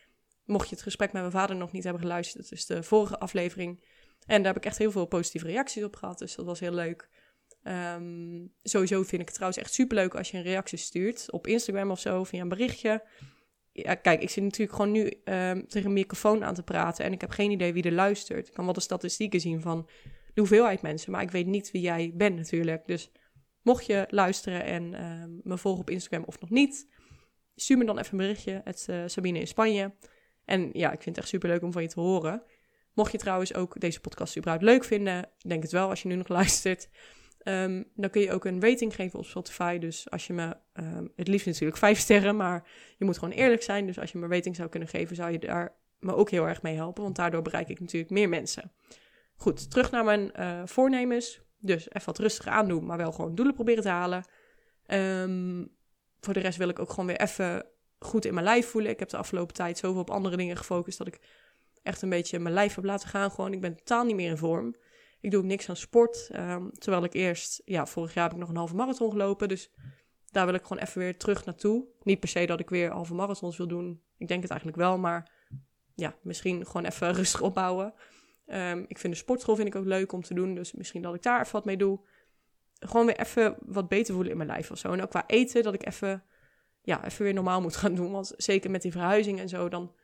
Mocht 0.45 0.69
je 0.69 0.75
het 0.75 0.85
gesprek 0.85 1.13
met 1.13 1.21
mijn 1.21 1.35
vader 1.35 1.57
nog 1.57 1.73
niet 1.73 1.85
hebben 1.85 2.03
geluisterd, 2.03 2.43
dat 2.43 2.53
is 2.59 2.67
de 2.67 2.83
vorige 2.83 3.19
aflevering. 3.19 3.85
En 4.27 4.43
daar 4.43 4.53
heb 4.53 4.63
ik 4.63 4.69
echt 4.69 4.79
heel 4.79 4.91
veel 4.91 5.07
positieve 5.07 5.47
reacties 5.47 5.85
op 5.85 5.97
gehad, 5.97 6.19
dus 6.19 6.35
dat 6.35 6.47
was 6.47 6.61
heel 6.61 6.73
leuk. 6.73 7.09
Um, 7.69 8.53
sowieso 8.63 9.03
vind 9.03 9.21
ik 9.21 9.27
het 9.27 9.35
trouwens 9.35 9.63
echt 9.63 9.75
superleuk 9.75 10.15
als 10.15 10.31
je 10.31 10.37
een 10.37 10.43
reactie 10.43 10.79
stuurt 10.79 11.31
op 11.31 11.47
Instagram 11.47 11.91
of 11.91 12.01
zo, 12.01 12.25
via 12.25 12.41
een 12.41 12.49
berichtje. 12.49 13.05
Ja, 13.73 13.95
kijk, 13.95 14.23
ik 14.23 14.31
zit 14.31 14.43
natuurlijk 14.45 14.77
gewoon 14.77 14.91
nu 14.91 15.03
um, 15.05 15.67
tegen 15.69 15.85
een 15.85 15.93
microfoon 15.93 16.45
aan 16.45 16.55
te 16.55 16.63
praten 16.63 17.05
en 17.05 17.13
ik 17.13 17.21
heb 17.21 17.31
geen 17.31 17.51
idee 17.51 17.73
wie 17.73 17.83
er 17.83 17.93
luistert. 17.93 18.49
Ik 18.49 18.55
kan 18.55 18.65
wel 18.65 18.75
de 18.75 18.81
statistieken 18.81 19.41
zien 19.41 19.61
van 19.61 19.89
de 20.35 20.41
hoeveelheid 20.41 20.83
mensen, 20.83 21.13
maar 21.13 21.23
ik 21.23 21.31
weet 21.31 21.47
niet 21.47 21.71
wie 21.71 21.83
jij 21.83 22.13
bent 22.15 22.37
natuurlijk. 22.37 22.87
Dus 22.87 23.11
mocht 23.63 23.87
je 23.87 24.07
luisteren 24.09 24.65
en 24.65 25.05
um, 25.05 25.41
me 25.43 25.59
volgen 25.59 25.81
op 25.81 25.91
Instagram 25.91 26.25
of 26.25 26.41
nog 26.41 26.51
niet, 26.51 26.89
stuur 27.55 27.79
me 27.79 27.85
dan 27.85 27.99
even 27.99 28.13
een 28.13 28.19
berichtje. 28.19 28.61
Het 28.65 28.87
uh, 28.91 29.03
Sabine 29.07 29.39
in 29.39 29.47
Spanje. 29.47 29.95
En 30.45 30.71
ja, 30.73 30.93
ik 30.93 31.03
vind 31.03 31.17
het 31.17 31.19
echt 31.19 31.29
superleuk 31.29 31.63
om 31.63 31.73
van 31.73 31.83
je 31.83 31.89
te 31.89 32.01
horen. 32.01 32.43
Mocht 32.93 33.13
je 33.13 33.19
trouwens 33.19 33.55
ook 33.55 33.81
deze 33.81 34.01
podcast 34.01 34.37
überhaupt 34.37 34.65
leuk 34.65 34.85
vinden, 34.85 35.31
denk 35.47 35.63
het 35.63 35.73
wel 35.73 35.89
als 35.89 36.03
je 36.03 36.09
nu 36.09 36.15
nog 36.15 36.29
luistert. 36.39 36.89
Um, 37.45 37.85
dan 37.95 38.11
kun 38.11 38.21
je 38.21 38.33
ook 38.33 38.45
een 38.45 38.61
rating 38.61 38.95
geven 38.95 39.19
op 39.19 39.25
Spotify. 39.25 39.79
Dus 39.79 40.11
als 40.11 40.27
je 40.27 40.33
me, 40.33 40.57
um, 40.75 41.13
het 41.17 41.29
liefst 41.29 41.47
natuurlijk 41.47 41.79
vijf 41.79 41.99
sterren, 41.99 42.37
maar 42.37 42.69
je 42.97 43.05
moet 43.05 43.19
gewoon 43.19 43.35
eerlijk 43.35 43.63
zijn. 43.63 43.87
Dus 43.87 43.99
als 43.99 44.13
je 44.13 44.19
me 44.19 44.25
een 44.25 44.33
rating 44.33 44.57
zou 44.57 44.69
kunnen 44.69 44.89
geven, 44.89 45.17
zou 45.17 45.31
je 45.31 45.39
daar 45.39 45.77
me 45.99 46.15
ook 46.15 46.31
heel 46.31 46.49
erg 46.49 46.63
mee 46.63 46.75
helpen. 46.75 47.03
Want 47.03 47.17
daardoor 47.17 47.43
bereik 47.43 47.69
ik 47.69 47.81
natuurlijk 47.81 48.11
meer 48.11 48.29
mensen. 48.29 48.73
Goed, 49.37 49.71
terug 49.71 49.91
naar 49.91 50.05
mijn 50.05 50.33
uh, 50.39 50.63
voornemens. 50.65 51.43
Dus 51.59 51.91
even 51.91 52.07
wat 52.07 52.19
rustiger 52.19 52.53
aandoen, 52.53 52.87
maar 52.87 52.97
wel 52.97 53.13
gewoon 53.13 53.35
doelen 53.35 53.55
proberen 53.55 53.83
te 53.83 53.89
halen. 53.89 54.25
Um, 54.87 55.77
voor 56.21 56.35
de 56.35 56.41
rest 56.41 56.59
wil 56.59 56.69
ik 56.69 56.79
ook 56.79 56.91
gewoon 56.91 57.07
weer 57.07 57.21
even 57.21 57.67
goed 57.99 58.25
in 58.25 58.35
mijn 58.35 58.47
lijf 58.47 58.67
voelen. 58.67 58.91
Ik 58.91 58.99
heb 58.99 59.09
de 59.09 59.17
afgelopen 59.17 59.55
tijd 59.55 59.79
zoveel 59.79 60.01
op 60.01 60.11
andere 60.11 60.37
dingen 60.37 60.57
gefocust 60.57 60.99
dat 60.99 61.07
ik 61.07 61.21
echt 61.83 62.03
een 62.03 62.09
beetje 62.09 62.39
mijn 62.39 62.55
lijf 62.55 62.75
heb 62.75 62.85
laten 62.85 63.09
gaan. 63.09 63.31
Gewoon, 63.31 63.53
ik 63.53 63.61
ben 63.61 63.77
totaal 63.77 64.05
niet 64.05 64.17
meer 64.17 64.31
in 64.31 64.37
vorm. 64.37 64.75
Ik 65.25 65.31
doe 65.31 65.41
ook 65.41 65.47
niks 65.47 65.69
aan 65.69 65.77
sport. 65.77 66.31
Um, 66.33 66.71
terwijl 66.79 67.05
ik 67.05 67.13
eerst, 67.13 67.63
ja, 67.65 67.87
vorig 67.87 68.15
jaar 68.15 68.25
heb 68.25 68.33
ik 68.33 68.39
nog 68.39 68.49
een 68.49 68.57
halve 68.57 68.75
marathon 68.75 69.11
gelopen. 69.11 69.49
Dus 69.49 69.71
daar 70.31 70.47
wil 70.47 70.55
ik 70.55 70.63
gewoon 70.63 70.83
even 70.83 71.01
weer 71.01 71.19
terug 71.19 71.45
naartoe. 71.45 71.87
Niet 72.03 72.21
per 72.21 72.29
se 72.29 72.47
dat 72.47 72.61
ik 72.61 72.71
weer 72.71 72.91
halve 72.91 73.15
marathons 73.15 73.57
wil 73.57 73.69
doen. 73.69 74.03
Ik 74.17 74.29
denk 74.29 74.43
het 74.43 74.51
eigenlijk 74.51 74.81
wel, 74.81 74.99
maar 74.99 75.31
ja, 75.95 76.15
misschien 76.23 76.67
gewoon 76.67 76.85
even 76.85 77.13
rustig 77.21 77.41
opbouwen. 77.41 77.95
Um, 78.47 78.85
ik 78.89 78.99
vind 78.99 79.13
de 79.13 79.19
sportschool 79.19 79.57
vind 79.57 79.69
ik 79.69 79.75
ook 79.75 79.85
leuk 79.85 80.13
om 80.13 80.23
te 80.23 80.35
doen. 80.35 80.55
Dus 80.55 80.73
misschien 80.73 81.03
dat 81.03 81.15
ik 81.15 81.23
daar 81.23 81.41
even 81.41 81.53
wat 81.53 81.65
mee 81.65 81.77
doe. 81.77 82.01
Gewoon 82.79 83.07
weer 83.07 83.19
even 83.21 83.57
wat 83.61 83.89
beter 83.89 84.15
voelen 84.15 84.33
in 84.33 84.39
mijn 84.39 84.49
lijf 84.49 84.71
of 84.71 84.79
zo. 84.79 84.93
En 84.93 85.03
ook 85.03 85.11
qua 85.11 85.25
eten, 85.27 85.63
dat 85.63 85.75
ik 85.75 85.87
even, 85.87 86.25
ja, 86.83 87.05
even 87.05 87.25
weer 87.25 87.35
normaal 87.35 87.61
moet 87.61 87.77
gaan 87.77 87.95
doen. 87.95 88.13
Want 88.13 88.33
zeker 88.37 88.71
met 88.71 88.83
die 88.83 88.93
verhuizing 88.93 89.41
en 89.41 89.49
zo, 89.49 89.69
dan 89.69 89.95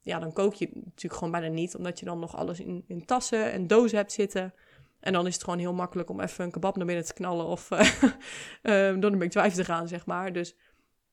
ja, 0.00 0.18
dan 0.18 0.32
kook 0.32 0.54
je 0.54 0.70
natuurlijk 0.74 1.14
gewoon 1.14 1.30
bijna 1.30 1.48
niet, 1.48 1.76
omdat 1.76 1.98
je 1.98 2.04
dan 2.04 2.18
nog 2.18 2.36
alles 2.36 2.60
in, 2.60 2.84
in 2.86 3.04
tassen 3.04 3.52
en 3.52 3.66
dozen 3.66 3.96
hebt 3.96 4.12
zitten. 4.12 4.54
En 5.00 5.12
dan 5.12 5.26
is 5.26 5.34
het 5.34 5.44
gewoon 5.44 5.58
heel 5.58 5.74
makkelijk 5.74 6.10
om 6.10 6.20
even 6.20 6.44
een 6.44 6.50
kebab 6.50 6.76
naar 6.76 6.86
binnen 6.86 7.04
te 7.04 7.14
knallen 7.14 7.46
of 7.46 7.70
uh, 7.70 7.80
door 9.00 9.12
een 9.12 9.18
McDrive 9.18 9.56
te 9.56 9.64
gaan, 9.64 9.88
zeg 9.88 10.06
maar. 10.06 10.32
Dus 10.32 10.56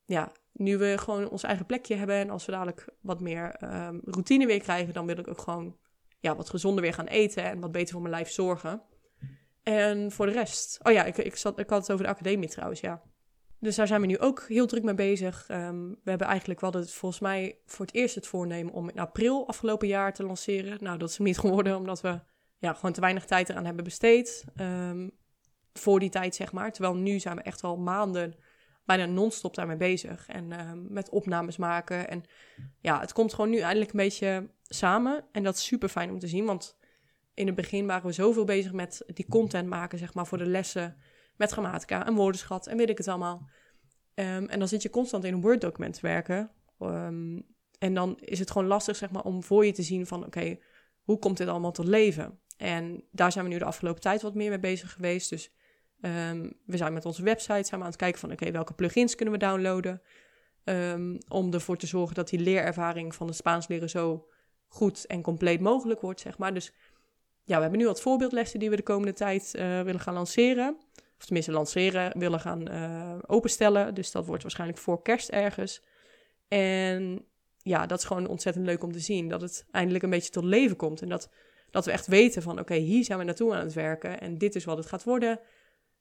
ja, 0.05 0.31
nu 0.51 0.77
we 0.77 0.97
gewoon 0.97 1.29
ons 1.29 1.43
eigen 1.43 1.65
plekje 1.65 1.95
hebben 1.95 2.15
en 2.15 2.29
als 2.29 2.45
we 2.45 2.51
dadelijk 2.51 2.87
wat 3.01 3.19
meer 3.19 3.63
um, 3.63 4.01
routine 4.03 4.45
weer 4.45 4.61
krijgen, 4.61 4.93
dan 4.93 5.05
wil 5.05 5.17
ik 5.17 5.27
ook 5.27 5.41
gewoon 5.41 5.77
ja, 6.19 6.35
wat 6.35 6.49
gezonder 6.49 6.81
weer 6.81 6.93
gaan 6.93 7.07
eten 7.07 7.43
en 7.43 7.59
wat 7.59 7.71
beter 7.71 7.91
voor 7.91 8.01
mijn 8.01 8.13
lijf 8.13 8.29
zorgen. 8.29 8.81
En 9.63 10.11
voor 10.11 10.25
de 10.25 10.31
rest, 10.31 10.79
oh 10.83 10.93
ja, 10.93 11.03
ik, 11.03 11.17
ik, 11.17 11.35
zat, 11.35 11.59
ik 11.59 11.69
had 11.69 11.81
het 11.81 11.91
over 11.91 12.05
de 12.05 12.11
academie 12.11 12.49
trouwens, 12.49 12.79
ja. 12.79 13.01
Dus 13.59 13.75
daar 13.75 13.87
zijn 13.87 14.01
we 14.01 14.07
nu 14.07 14.19
ook 14.19 14.45
heel 14.47 14.67
druk 14.67 14.83
mee 14.83 14.93
bezig. 14.93 15.47
Um, 15.51 15.89
we 15.89 16.09
hebben 16.09 16.27
eigenlijk 16.27 16.59
wel 16.59 16.71
het, 16.71 16.91
volgens 16.91 17.21
mij 17.21 17.57
voor 17.65 17.85
het 17.85 17.95
eerst 17.95 18.15
het 18.15 18.27
voornemen 18.27 18.73
om 18.73 18.89
in 18.89 18.99
april 18.99 19.47
afgelopen 19.47 19.87
jaar 19.87 20.13
te 20.13 20.23
lanceren. 20.23 20.83
Nou, 20.83 20.97
dat 20.97 21.09
is 21.09 21.17
niet 21.17 21.39
geworden, 21.45 21.77
omdat 21.77 22.01
we 22.01 22.19
ja, 22.57 22.73
gewoon 22.73 22.91
te 22.91 23.01
weinig 23.01 23.25
tijd 23.25 23.49
eraan 23.49 23.65
hebben 23.65 23.83
besteed. 23.83 24.45
Um, 24.61 25.11
voor 25.73 25.99
die 25.99 26.09
tijd, 26.09 26.35
zeg 26.35 26.51
maar. 26.51 26.71
Terwijl 26.71 26.95
nu 26.95 27.19
zijn 27.19 27.35
we 27.35 27.41
echt 27.41 27.63
al 27.63 27.77
maanden 27.77 28.35
bijna 28.85 29.05
non-stop 29.05 29.55
daarmee 29.55 29.77
bezig. 29.77 30.27
En 30.27 30.69
um, 30.69 30.85
met 30.89 31.09
opnames 31.09 31.57
maken. 31.57 32.09
En 32.09 32.23
ja, 32.79 32.99
het 32.99 33.13
komt 33.13 33.33
gewoon 33.33 33.49
nu 33.49 33.59
eindelijk 33.59 33.91
een 33.91 33.99
beetje 33.99 34.49
samen. 34.61 35.25
En 35.31 35.43
dat 35.43 35.55
is 35.55 35.65
super 35.65 35.89
fijn 35.89 36.11
om 36.11 36.19
te 36.19 36.27
zien. 36.27 36.45
Want 36.45 36.77
in 37.33 37.45
het 37.45 37.55
begin 37.55 37.87
waren 37.87 38.05
we 38.05 38.11
zoveel 38.11 38.45
bezig 38.45 38.73
met 38.73 39.03
die 39.13 39.27
content 39.29 39.67
maken, 39.67 39.97
zeg 39.97 40.13
maar, 40.13 40.27
voor 40.27 40.37
de 40.37 40.45
lessen. 40.45 40.97
Met 41.37 41.51
grammatica 41.51 42.05
en 42.05 42.13
woordenschat 42.13 42.67
en 42.67 42.77
weet 42.77 42.89
ik 42.89 42.97
het 42.97 43.07
allemaal. 43.07 43.49
Um, 44.15 44.49
en 44.49 44.59
dan 44.59 44.67
zit 44.67 44.81
je 44.81 44.89
constant 44.89 45.23
in 45.23 45.33
een 45.33 45.41
Word-document 45.41 45.93
te 45.93 46.01
werken. 46.01 46.51
Um, 46.79 47.45
en 47.79 47.93
dan 47.93 48.17
is 48.19 48.39
het 48.39 48.51
gewoon 48.51 48.67
lastig, 48.67 48.95
zeg 48.95 49.11
maar, 49.11 49.23
om 49.23 49.43
voor 49.43 49.65
je 49.65 49.71
te 49.71 49.83
zien 49.83 50.07
van... 50.07 50.25
oké, 50.25 50.57
hoe 51.01 51.19
komt 51.19 51.37
dit 51.37 51.47
allemaal 51.47 51.71
tot 51.71 51.87
leven? 51.87 52.39
En 52.57 53.03
daar 53.11 53.31
zijn 53.31 53.45
we 53.45 53.51
nu 53.51 53.57
de 53.57 53.65
afgelopen 53.65 54.01
tijd 54.01 54.21
wat 54.21 54.35
meer 54.35 54.49
mee 54.49 54.59
bezig 54.59 54.93
geweest. 54.93 55.29
Dus 55.29 55.51
um, 56.01 56.53
we 56.65 56.77
zijn 56.77 56.93
met 56.93 57.05
onze 57.05 57.23
website 57.23 57.67
zijn 57.67 57.81
aan 57.81 57.87
het 57.87 57.95
kijken 57.95 58.19
van... 58.19 58.31
oké, 58.31 58.51
welke 58.51 58.73
plugins 58.73 59.15
kunnen 59.15 59.33
we 59.33 59.39
downloaden? 59.39 60.01
om 61.27 61.53
ervoor 61.53 61.77
te 61.77 61.87
zorgen 61.87 62.15
dat 62.15 62.29
die 62.29 62.39
leerervaring 62.39 63.15
van 63.15 63.27
het 63.27 63.35
Spaans 63.35 63.67
leren 63.67 63.89
zo 63.89 64.27
goed 64.67 65.05
en 65.05 65.21
compleet 65.21 65.59
mogelijk 65.59 66.01
wordt, 66.01 66.19
zeg 66.19 66.37
maar. 66.37 66.53
Dus 66.53 66.73
ja, 67.43 67.55
we 67.55 67.61
hebben 67.61 67.79
nu 67.79 67.85
wat 67.85 68.01
voorbeeldlessen 68.01 68.59
die 68.59 68.69
we 68.69 68.75
de 68.75 68.83
komende 68.83 69.13
tijd 69.13 69.53
uh, 69.55 69.81
willen 69.81 69.99
gaan 69.99 70.13
lanceren. 70.13 70.77
Of 71.19 71.25
tenminste 71.25 71.51
lanceren, 71.51 72.19
willen 72.19 72.39
gaan 72.39 72.71
uh, 72.71 73.15
openstellen. 73.25 73.93
Dus 73.93 74.11
dat 74.11 74.25
wordt 74.25 74.41
waarschijnlijk 74.41 74.79
voor 74.79 75.01
kerst 75.01 75.29
ergens. 75.29 75.83
En 76.47 77.25
ja, 77.57 77.85
dat 77.85 77.99
is 77.99 78.05
gewoon 78.05 78.27
ontzettend 78.27 78.65
leuk 78.65 78.83
om 78.83 78.91
te 78.91 78.99
zien. 78.99 79.29
Dat 79.29 79.41
het 79.41 79.65
eindelijk 79.71 80.03
een 80.03 80.09
beetje 80.09 80.31
tot 80.31 80.43
leven 80.43 80.75
komt. 80.75 81.01
En 81.01 81.09
dat, 81.09 81.29
dat 81.71 81.85
we 81.85 81.91
echt 81.91 82.07
weten 82.07 82.41
van, 82.41 82.59
oké, 82.59 82.75
hier 82.75 83.03
zijn 83.03 83.19
we 83.19 83.25
naartoe 83.25 83.53
aan 83.53 83.63
het 83.63 83.73
werken. 83.73 84.19
En 84.19 84.37
dit 84.37 84.55
is 84.55 84.65
wat 84.65 84.77
het 84.77 84.85
gaat 84.85 85.03
worden. 85.03 85.39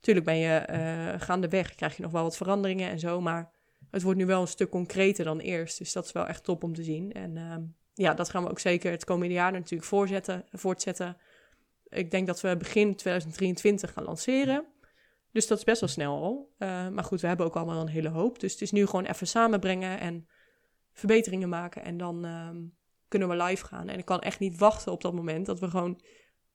Tuurlijk 0.00 0.26
ben 0.26 0.36
je 0.36 0.66
uh, 0.70 1.20
gaandeweg, 1.20 1.74
krijg 1.74 1.96
je 1.96 2.02
nog 2.02 2.12
wel 2.12 2.22
wat 2.22 2.36
veranderingen 2.36 2.90
en 2.90 2.98
zo. 2.98 3.20
Maar 3.20 3.50
het 3.90 4.02
wordt 4.02 4.18
nu 4.18 4.26
wel 4.26 4.40
een 4.40 4.48
stuk 4.48 4.70
concreter 4.70 5.24
dan 5.24 5.38
eerst. 5.38 5.78
Dus 5.78 5.92
dat 5.92 6.04
is 6.04 6.12
wel 6.12 6.26
echt 6.26 6.44
top 6.44 6.64
om 6.64 6.74
te 6.74 6.82
zien. 6.82 7.12
En 7.12 7.36
uh, 7.36 7.56
ja, 7.94 8.14
dat 8.14 8.28
gaan 8.28 8.42
we 8.42 8.50
ook 8.50 8.58
zeker 8.58 8.90
het 8.90 9.04
komende 9.04 9.34
jaar 9.34 9.52
natuurlijk 9.52 9.90
voortzetten. 10.52 11.16
Ik 11.88 12.10
denk 12.10 12.26
dat 12.26 12.40
we 12.40 12.56
begin 12.56 12.96
2023 12.96 13.92
gaan 13.92 14.04
lanceren. 14.04 14.64
Dus 15.36 15.46
dat 15.46 15.58
is 15.58 15.64
best 15.64 15.80
wel 15.80 15.88
snel 15.88 16.22
al. 16.22 16.54
Uh, 16.58 16.88
maar 16.88 17.04
goed, 17.04 17.20
we 17.20 17.26
hebben 17.26 17.46
ook 17.46 17.56
allemaal 17.56 17.80
een 17.80 17.88
hele 17.88 18.08
hoop. 18.08 18.40
Dus 18.40 18.52
het 18.52 18.60
is 18.60 18.70
nu 18.72 18.86
gewoon 18.86 19.04
even 19.04 19.26
samenbrengen 19.26 20.00
en 20.00 20.28
verbeteringen 20.92 21.48
maken. 21.48 21.82
En 21.82 21.96
dan 21.96 22.24
um, 22.24 22.76
kunnen 23.08 23.28
we 23.28 23.36
live 23.36 23.64
gaan. 23.66 23.88
En 23.88 23.98
ik 23.98 24.04
kan 24.04 24.20
echt 24.20 24.38
niet 24.38 24.58
wachten 24.58 24.92
op 24.92 25.02
dat 25.02 25.14
moment 25.14 25.46
dat 25.46 25.60
we 25.60 25.70
gewoon, 25.70 26.00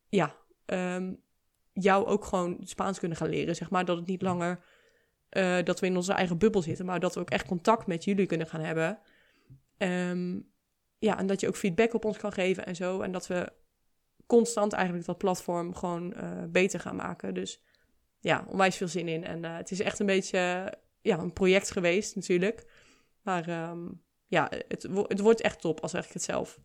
ja, 0.09 0.35
um, 0.65 1.23
jou 1.73 2.05
ook 2.05 2.25
gewoon 2.25 2.57
Spaans 2.63 2.99
kunnen 2.99 3.17
gaan 3.17 3.29
leren. 3.29 3.55
Zeg 3.55 3.69
maar 3.69 3.85
dat 3.85 3.97
het 3.97 4.07
niet 4.07 4.21
langer, 4.21 4.63
uh, 5.29 5.63
dat 5.63 5.79
we 5.79 5.85
in 5.85 5.95
onze 5.95 6.13
eigen 6.13 6.37
bubbel 6.37 6.61
zitten, 6.61 6.85
maar 6.85 6.99
dat 6.99 7.13
we 7.13 7.19
ook 7.19 7.29
echt 7.29 7.47
contact 7.47 7.87
met 7.87 8.03
jullie 8.03 8.25
kunnen 8.25 8.47
gaan 8.47 8.61
hebben. 8.61 8.99
Um, 9.77 10.51
ja, 10.97 11.17
en 11.17 11.27
dat 11.27 11.39
je 11.39 11.47
ook 11.47 11.55
feedback 11.55 11.93
op 11.93 12.05
ons 12.05 12.17
kan 12.17 12.31
geven 12.31 12.65
en 12.65 12.75
zo. 12.75 13.01
En 13.01 13.11
dat 13.11 13.27
we 13.27 13.53
constant 14.25 14.73
eigenlijk 14.73 15.05
dat 15.05 15.17
platform 15.17 15.75
gewoon 15.75 16.13
uh, 16.17 16.43
beter 16.49 16.79
gaan 16.79 16.95
maken. 16.95 17.33
Dus 17.33 17.69
ja, 18.21 18.45
onwijs 18.47 18.77
veel 18.77 18.87
zin 18.87 19.07
in. 19.07 19.23
En 19.23 19.43
uh, 19.43 19.57
het 19.57 19.71
is 19.71 19.79
echt 19.79 19.99
een 19.99 20.05
beetje 20.05 20.73
ja, 21.01 21.17
een 21.17 21.33
project 21.33 21.71
geweest 21.71 22.15
natuurlijk. 22.15 22.65
Maar 23.21 23.69
um, 23.69 24.03
ja, 24.27 24.51
het, 24.67 24.87
het 25.07 25.19
wordt 25.19 25.41
echt 25.41 25.61
top, 25.61 25.79
als 25.79 25.91
zeg 25.91 26.05
ik 26.05 26.13
het 26.13 26.23
zelf. 26.23 26.59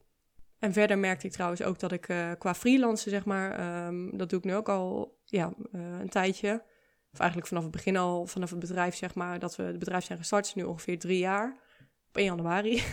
En 0.59 0.73
verder 0.73 0.99
merkte 0.99 1.27
ik 1.27 1.33
trouwens 1.33 1.63
ook 1.63 1.79
dat 1.79 1.93
ik 1.93 2.09
uh, 2.09 2.33
qua 2.39 2.55
freelancen, 2.55 3.11
zeg 3.11 3.25
maar, 3.25 3.87
um, 3.87 4.17
dat 4.17 4.31
doe 4.31 4.39
ik 4.39 4.45
nu 4.45 4.55
ook 4.55 4.69
al 4.69 5.19
ja, 5.25 5.53
een 5.73 6.09
tijdje. 6.09 6.63
Of 7.13 7.19
eigenlijk 7.19 7.49
vanaf 7.49 7.63
het 7.63 7.73
begin 7.73 7.97
al, 7.97 8.27
vanaf 8.27 8.51
het 8.51 8.59
bedrijf, 8.59 8.95
zeg 8.95 9.15
maar, 9.15 9.39
dat 9.39 9.57
we 9.57 9.63
het 9.63 9.79
bedrijf 9.79 10.05
zijn 10.05 10.19
gestart, 10.19 10.47
is 10.47 10.55
nu 10.55 10.63
ongeveer 10.63 10.99
drie 10.99 11.19
jaar. 11.19 11.57
Op 12.09 12.17
1 12.17 12.25
januari. 12.25 12.83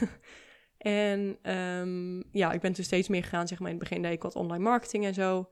En 0.84 1.52
um, 1.52 2.24
ja, 2.32 2.52
ik 2.52 2.62
ben 2.62 2.74
dus 2.74 2.86
steeds 2.86 3.08
meer 3.08 3.24
gegaan, 3.24 3.48
zeg 3.48 3.60
maar 3.60 3.70
in 3.70 3.76
het 3.76 3.90
begin 3.90 4.02
deed 4.02 4.12
ik 4.12 4.22
wat 4.22 4.36
online 4.36 4.64
marketing 4.64 5.06
en 5.06 5.14
zo. 5.14 5.50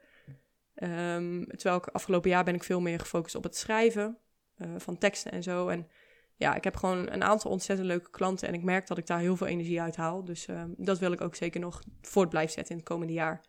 Um, 0.76 1.48
terwijl 1.48 1.78
ik 1.78 1.88
afgelopen 1.88 2.30
jaar 2.30 2.44
ben 2.44 2.56
ik 2.56 2.64
veel 2.64 2.82
meer 2.82 3.00
gefocust 3.00 3.36
op 3.36 3.44
het 3.44 3.56
schrijven 3.56 4.18
uh, 4.58 4.68
van 4.78 4.98
teksten 4.98 5.32
en 5.32 5.44
zo. 5.44 5.68
En 5.68 5.88
ja, 6.36 6.56
ik 6.56 6.64
heb 6.64 6.76
gewoon 6.76 7.12
een 7.12 7.24
aantal 7.24 7.52
ontzettend 7.52 7.88
leuke 7.88 8.10
klanten 8.10 8.48
en 8.48 8.54
ik 8.54 8.64
merk 8.64 8.88
dat 8.88 8.98
ik 8.98 9.08
daar 9.08 9.20
heel 9.20 9.36
veel 9.36 9.48
energie 9.48 9.82
uit 9.82 9.96
haal. 9.96 10.24
Dus 10.24 10.48
um, 10.48 10.74
dat 10.78 11.00
wil 11.00 11.12
ik 11.12 11.22
ook 11.22 11.36
zeker 11.36 11.60
nog 11.60 11.84
voort 12.02 12.30
blijven 12.30 12.54
zetten 12.54 12.74
in 12.74 12.80
het 12.80 12.90
komende 12.90 13.14
jaar. 13.14 13.42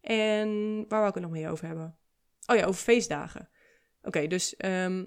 En 0.00 0.84
waar 0.88 1.00
wil 1.00 1.08
ik 1.08 1.14
het 1.14 1.22
nog 1.22 1.32
meer 1.32 1.50
over 1.50 1.66
hebben? 1.66 1.96
Oh 2.46 2.56
ja, 2.56 2.64
over 2.64 2.82
feestdagen. 2.82 3.48
Oké, 4.02 4.26
dus 4.26 4.54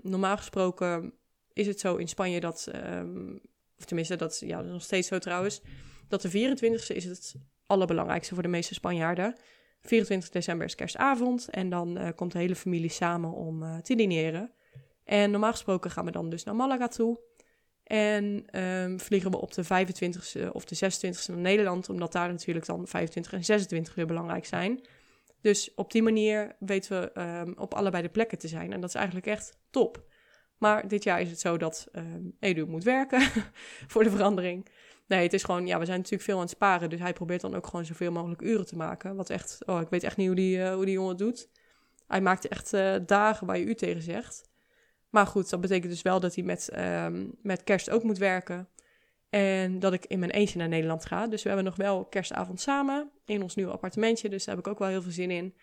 normaal 0.02 0.38
gesproken 0.38 1.14
is 1.54 1.68
het 1.68 1.80
zo 1.80 1.96
in 1.96 2.08
Spanje 2.08 2.40
dat, 2.40 2.72
of 3.78 3.86
tenminste, 3.86 4.16
dat, 4.16 4.40
ja, 4.40 4.58
dat 4.58 4.66
is 4.66 4.72
nog 4.72 4.82
steeds 4.82 5.08
zo 5.08 5.18
trouwens 5.18 5.62
dat 6.08 6.22
de 6.22 6.30
24e 6.30 6.96
is 6.96 7.06
het 7.06 7.36
allerbelangrijkste 7.66 8.34
voor 8.34 8.44
de 8.44 8.50
meeste 8.50 8.74
Spanjaarden. 8.74 9.36
24 9.82 10.30
december 10.30 10.66
is 10.66 10.76
kerstavond 10.76 11.50
en 11.50 11.70
dan 11.70 11.98
uh, 11.98 12.08
komt 12.16 12.32
de 12.32 12.38
hele 12.38 12.56
familie 12.56 12.90
samen 12.90 13.32
om 13.32 13.64
uh, 13.64 13.78
te 13.78 13.96
dineren. 13.96 14.52
En 15.04 15.32
normaal 15.32 15.52
gesproken 15.52 15.92
gaan 15.92 16.06
we 16.06 16.12
dan 16.12 16.30
dus 16.30 16.44
naar 16.44 16.56
Malaga 16.56 16.88
toe. 16.88 17.20
En 17.84 18.46
um, 18.64 19.00
vliegen 19.00 19.32
we 19.32 19.38
op 19.38 19.54
de 19.54 19.64
25e 19.64 20.52
of 20.52 20.66
de 20.66 20.76
26e 20.76 21.26
naar 21.28 21.38
Nederland, 21.38 21.90
omdat 21.90 22.12
daar 22.12 22.30
natuurlijk 22.30 22.66
dan 22.66 22.88
25 22.88 23.34
en 23.34 23.46
26 23.46 23.96
weer 23.96 24.06
belangrijk 24.06 24.46
zijn. 24.46 24.82
Dus 25.42 25.74
op 25.76 25.92
die 25.92 26.04
manier 26.04 26.56
weten 26.60 27.02
we 27.02 27.22
um, 27.22 27.54
op 27.58 27.74
allebei 27.74 28.04
de 28.04 28.10
plekken 28.10 28.38
te 28.38 28.48
zijn. 28.48 28.74
En 28.74 28.82
dat 28.82 28.90
is 28.90 28.96
eigenlijk 28.96 29.28
echt 29.28 29.58
top. 29.70 30.08
Maar 30.58 30.88
dit 30.88 31.04
jaar 31.04 31.22
is 31.22 31.30
het 31.30 31.40
zo 31.40 31.58
dat 31.58 31.88
um, 31.94 32.36
Edu 32.40 32.66
moet 32.66 32.84
werken 32.84 33.22
voor 33.92 34.04
de 34.04 34.10
verandering. 34.10 34.68
Nee, 35.10 35.24
het 35.24 35.34
is 35.34 35.44
gewoon, 35.44 35.68
ja, 35.68 35.80
we 35.80 35.86
zijn 35.86 35.98
natuurlijk 35.98 36.24
veel 36.24 36.36
aan 36.36 36.42
het 36.42 36.50
sparen. 36.50 36.90
Dus 36.90 37.00
hij 37.00 37.14
probeert 37.14 37.42
dan 37.42 37.56
ook 37.56 37.68
gewoon 37.68 37.86
zoveel 37.86 38.12
mogelijk 38.12 38.42
uren 38.42 38.66
te 38.66 38.76
maken. 38.76 39.16
Wat 39.16 39.30
echt, 39.30 39.60
oh, 39.66 39.82
ik 39.82 39.90
weet 39.90 40.04
echt 40.04 40.18
niet 40.18 40.28
hoe 40.28 40.36
die, 40.36 40.58
uh, 40.58 40.74
hoe 40.74 40.86
die 40.86 40.94
jongen 40.94 41.10
het 41.10 41.18
doet. 41.18 41.50
Hij 42.08 42.22
maakt 42.22 42.48
echt 42.48 42.74
uh, 42.74 42.96
dagen 43.06 43.48
waar 43.48 43.58
je 43.58 43.66
u 43.66 43.76
tegen 43.76 44.02
zegt. 44.02 44.50
Maar 45.10 45.28
goed, 45.28 45.50
dat 45.50 45.62
betekent 45.62 45.92
dus 45.92 46.02
wel 46.02 46.20
dat 46.20 46.36
hij 46.36 46.44
met, 46.44 46.70
um, 46.78 47.32
met 47.42 47.64
kerst 47.64 47.90
ook 47.90 48.04
moet 48.04 48.18
werken. 48.18 48.70
En 49.30 49.80
dat 49.80 49.94
ik 49.94 50.06
in 50.06 50.20
mijn 50.20 50.32
eentje 50.32 50.58
naar 50.58 50.68
Nederland 50.68 51.06
ga. 51.06 51.28
Dus 51.28 51.42
we 51.42 51.48
hebben 51.48 51.66
nog 51.66 51.76
wel 51.76 52.06
kerstavond 52.06 52.62
samen 52.62 53.12
in 53.26 53.42
ons 53.42 53.56
nieuwe 53.56 53.72
appartementje. 53.72 54.30
Dus 54.30 54.46
daar 54.46 54.56
heb 54.56 54.66
ik 54.66 54.72
ook 54.72 54.80
wel 54.80 54.88
heel 54.88 55.02
veel 55.02 55.12
zin 55.12 55.32
in. 55.32 55.56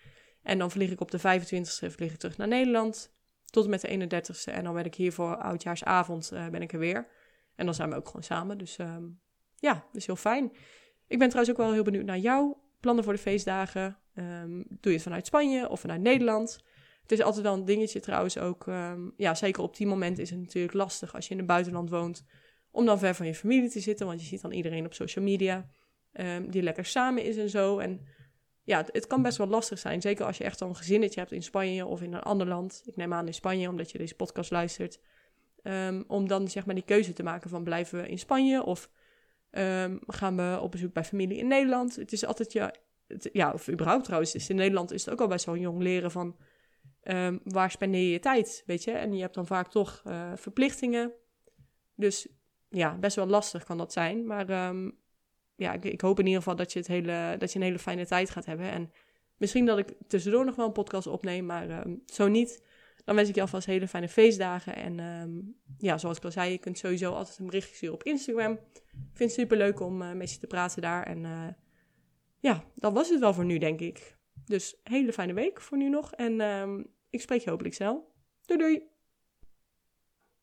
En 0.43 0.59
dan 0.59 0.71
vlieg 0.71 0.91
ik 0.91 1.01
op 1.01 1.11
de 1.11 1.19
25e 1.19 1.93
vlieg 1.93 2.13
ik 2.13 2.19
terug 2.19 2.37
naar 2.37 2.49
Nederland. 2.49 3.15
Tot 3.45 3.65
en 3.65 3.71
met 3.71 3.81
de 3.81 4.23
31ste. 4.23 4.53
En 4.53 4.65
dan 4.65 4.75
ben 4.75 4.85
ik 4.85 4.95
hier 4.95 5.13
voor 5.13 5.37
oudjaarsavond 5.37 6.31
uh, 6.33 6.49
ben 6.49 6.63
ik 6.63 6.73
er 6.73 6.79
weer. 6.79 7.07
En 7.55 7.65
dan 7.65 7.75
zijn 7.75 7.91
we 7.91 7.97
ook 7.97 8.07
gewoon 8.07 8.23
samen. 8.23 8.59
Dus 8.59 8.79
um, 8.79 9.21
ja, 9.57 9.87
dus 9.93 10.07
heel 10.07 10.17
fijn. 10.17 10.53
Ik 11.07 11.19
ben 11.19 11.29
trouwens 11.29 11.57
ook 11.57 11.65
wel 11.65 11.73
heel 11.73 11.85
benieuwd 11.85 12.05
naar 12.05 12.19
jouw 12.19 12.63
plannen 12.81 13.05
voor 13.05 13.13
de 13.13 13.19
feestdagen. 13.19 13.99
Um, 14.15 14.65
doe 14.69 14.79
je 14.81 14.93
het 14.93 15.03
vanuit 15.03 15.27
Spanje 15.27 15.69
of 15.69 15.81
vanuit 15.81 16.01
Nederland? 16.01 16.65
Het 17.03 17.13
is 17.13 17.23
altijd 17.23 17.43
wel 17.43 17.55
een 17.55 17.65
dingetje 17.65 18.01
trouwens 18.01 18.39
ook. 18.39 18.67
Um, 18.67 19.13
ja, 19.17 19.35
zeker 19.35 19.63
op 19.63 19.77
die 19.77 19.87
moment 19.87 20.19
is 20.19 20.31
het 20.31 20.39
natuurlijk 20.39 20.75
lastig 20.75 21.15
als 21.15 21.25
je 21.25 21.31
in 21.31 21.39
het 21.39 21.47
buitenland 21.47 21.91
woont. 21.91 22.25
Om 22.71 22.87
dan 22.87 22.99
ver 22.99 23.15
van 23.15 23.27
je 23.27 23.35
familie 23.35 23.71
te 23.71 23.81
zitten. 23.81 24.07
Want 24.07 24.21
je 24.21 24.27
ziet 24.27 24.41
dan 24.41 24.53
iedereen 24.53 24.87
op 24.87 24.95
social 24.95 25.25
media. 25.25 25.71
Um, 26.13 26.51
die 26.51 26.63
lekker 26.63 26.85
samen 26.85 27.23
is 27.23 27.37
en 27.37 27.51
zo. 27.51 27.79
En 27.79 28.01
ja, 28.63 28.79
het, 28.79 28.89
het, 28.93 29.07
kan 29.07 29.23
best 29.23 29.39
wel 29.39 29.47
lastig 29.47 29.79
zijn. 29.79 30.01
Zeker 30.01 30.25
als 30.25 30.39
je 30.39 30.45
echt 30.45 30.63
al 30.63 30.69
een 30.69 30.77
gezinnetje 30.77 31.21
hebt 31.21 31.33
in 31.33 31.43
Spanje 31.43 31.87
of 31.87 32.03
in 32.03 32.13
een 32.13 32.23
ander 32.23 32.47
land. 32.47 32.83
Ik 32.85 32.97
neem 32.97 33.13
aan 33.13 33.27
in 33.27 33.35
Spanje, 33.35 33.69
omdat 33.69 33.91
je 33.91 33.99
deze 33.99 34.15
podcast 34.15 34.51
luistert. 34.51 35.01
om 36.07 36.29
dan 36.29 36.49
zeg 36.49 36.67
maar 36.67 36.75
die 36.75 36.85
keuze 36.85 37.13
te 37.13 37.23
maken 37.23 37.51
van 37.51 37.65
blijven 37.65 38.03
we 38.03 38.09
in 38.09 38.19
Spanje 38.19 38.65
of 38.65 38.91
Um, 39.59 39.99
gaan 40.07 40.37
we 40.37 40.59
op 40.61 40.71
bezoek 40.71 40.93
bij 40.93 41.05
familie 41.05 41.39
in 41.39 41.47
Nederland. 41.47 41.97
Het 41.97 42.13
is 42.13 42.25
altijd, 42.25 42.53
ja, 42.53 42.75
ja 43.33 43.53
of 43.53 43.69
überhaupt 43.69 44.05
trouwens, 44.05 44.35
is 44.35 44.49
in 44.49 44.57
Nederland 44.57 44.93
is 44.93 45.05
het 45.05 45.15
ook 45.15 45.21
al 45.21 45.27
best 45.27 45.45
wel 45.45 45.57
jong 45.57 45.83
leren 45.83 46.11
van 46.11 46.37
um, 47.03 47.41
waar 47.45 47.71
spendeer 47.71 48.03
je 48.03 48.11
je 48.11 48.19
tijd, 48.19 48.63
weet 48.67 48.85
je. 48.85 48.91
En 48.91 49.15
je 49.15 49.21
hebt 49.21 49.35
dan 49.35 49.47
vaak 49.47 49.71
toch 49.71 50.03
uh, 50.07 50.33
verplichtingen. 50.35 51.13
Dus 51.95 52.29
ja, 52.69 52.97
best 52.99 53.17
wel 53.17 53.27
lastig 53.27 53.65
kan 53.65 53.79
dat 53.79 53.93
zijn. 53.93 54.27
Maar 54.27 54.69
um, 54.69 54.99
ja, 55.57 55.73
ik, 55.73 55.85
ik, 55.85 56.01
hoop 56.01 56.19
in 56.19 56.27
ieder 56.27 56.43
geval 56.43 56.57
dat 56.57 56.73
je, 56.73 56.79
het 56.79 56.89
hele, 56.89 57.37
dat 57.39 57.53
je 57.53 57.59
een 57.59 57.65
hele 57.65 57.79
fijne 57.79 58.07
tijd 58.07 58.31
gaat 58.31 58.47
hebben. 58.47 58.71
En 58.71 58.91
Misschien 59.37 59.67
dat 59.67 59.79
ik 59.79 59.93
tussendoor 60.07 60.45
nog 60.45 60.57
wel 60.57 60.67
een 60.67 60.73
podcast 60.73 61.07
opneem, 61.07 61.47
maar 61.47 61.69
ehm, 61.69 61.95
zo 62.07 62.29
niet. 62.29 62.65
Dan 63.07 63.15
wens 63.15 63.29
ik 63.29 63.35
je 63.35 63.41
alvast 63.41 63.67
hele 63.67 63.89
fijne 63.89 64.09
feestdagen. 64.09 64.77
En 64.77 65.01
ehm, 65.01 65.31
ja, 65.79 65.99
zoals 65.99 66.17
ik 66.17 66.25
al 66.25 66.31
zei, 66.31 66.51
je 66.51 66.59
kunt 66.59 66.79
sowieso 66.79 67.13
altijd 67.13 67.39
een 67.39 67.47
berichtje 67.47 67.75
sturen 67.75 67.95
op 67.95 68.03
Instagram. 68.03 68.53
Ik 68.53 69.13
vind 69.13 69.31
het 69.31 69.33
super 69.41 69.57
leuk 69.57 69.81
om 69.81 70.03
uh, 70.03 70.13
met 70.13 70.33
je 70.33 70.39
te 70.39 70.47
praten 70.47 70.83
daar. 70.83 71.03
En 71.03 71.25
uh, 71.25 71.49
ja, 72.39 72.65
dat 72.75 72.93
was 72.93 73.09
het 73.09 73.21
wel 73.21 73.35
voor 73.35 73.45
nu, 73.45 73.59
denk 73.59 73.81
ik. 73.81 74.17
Dus 74.45 74.81
hele 74.83 75.13
fijne 75.13 75.33
week 75.33 75.61
voor 75.61 75.79
nu 75.79 75.89
nog. 75.89 76.13
En 76.13 76.41
um, 76.41 76.87
ik 77.11 77.21
spreek 77.21 77.41
je 77.41 77.51
hopelijk 77.51 77.75
snel. 77.75 78.13
Doei 78.47 78.61
doei! 78.61 78.96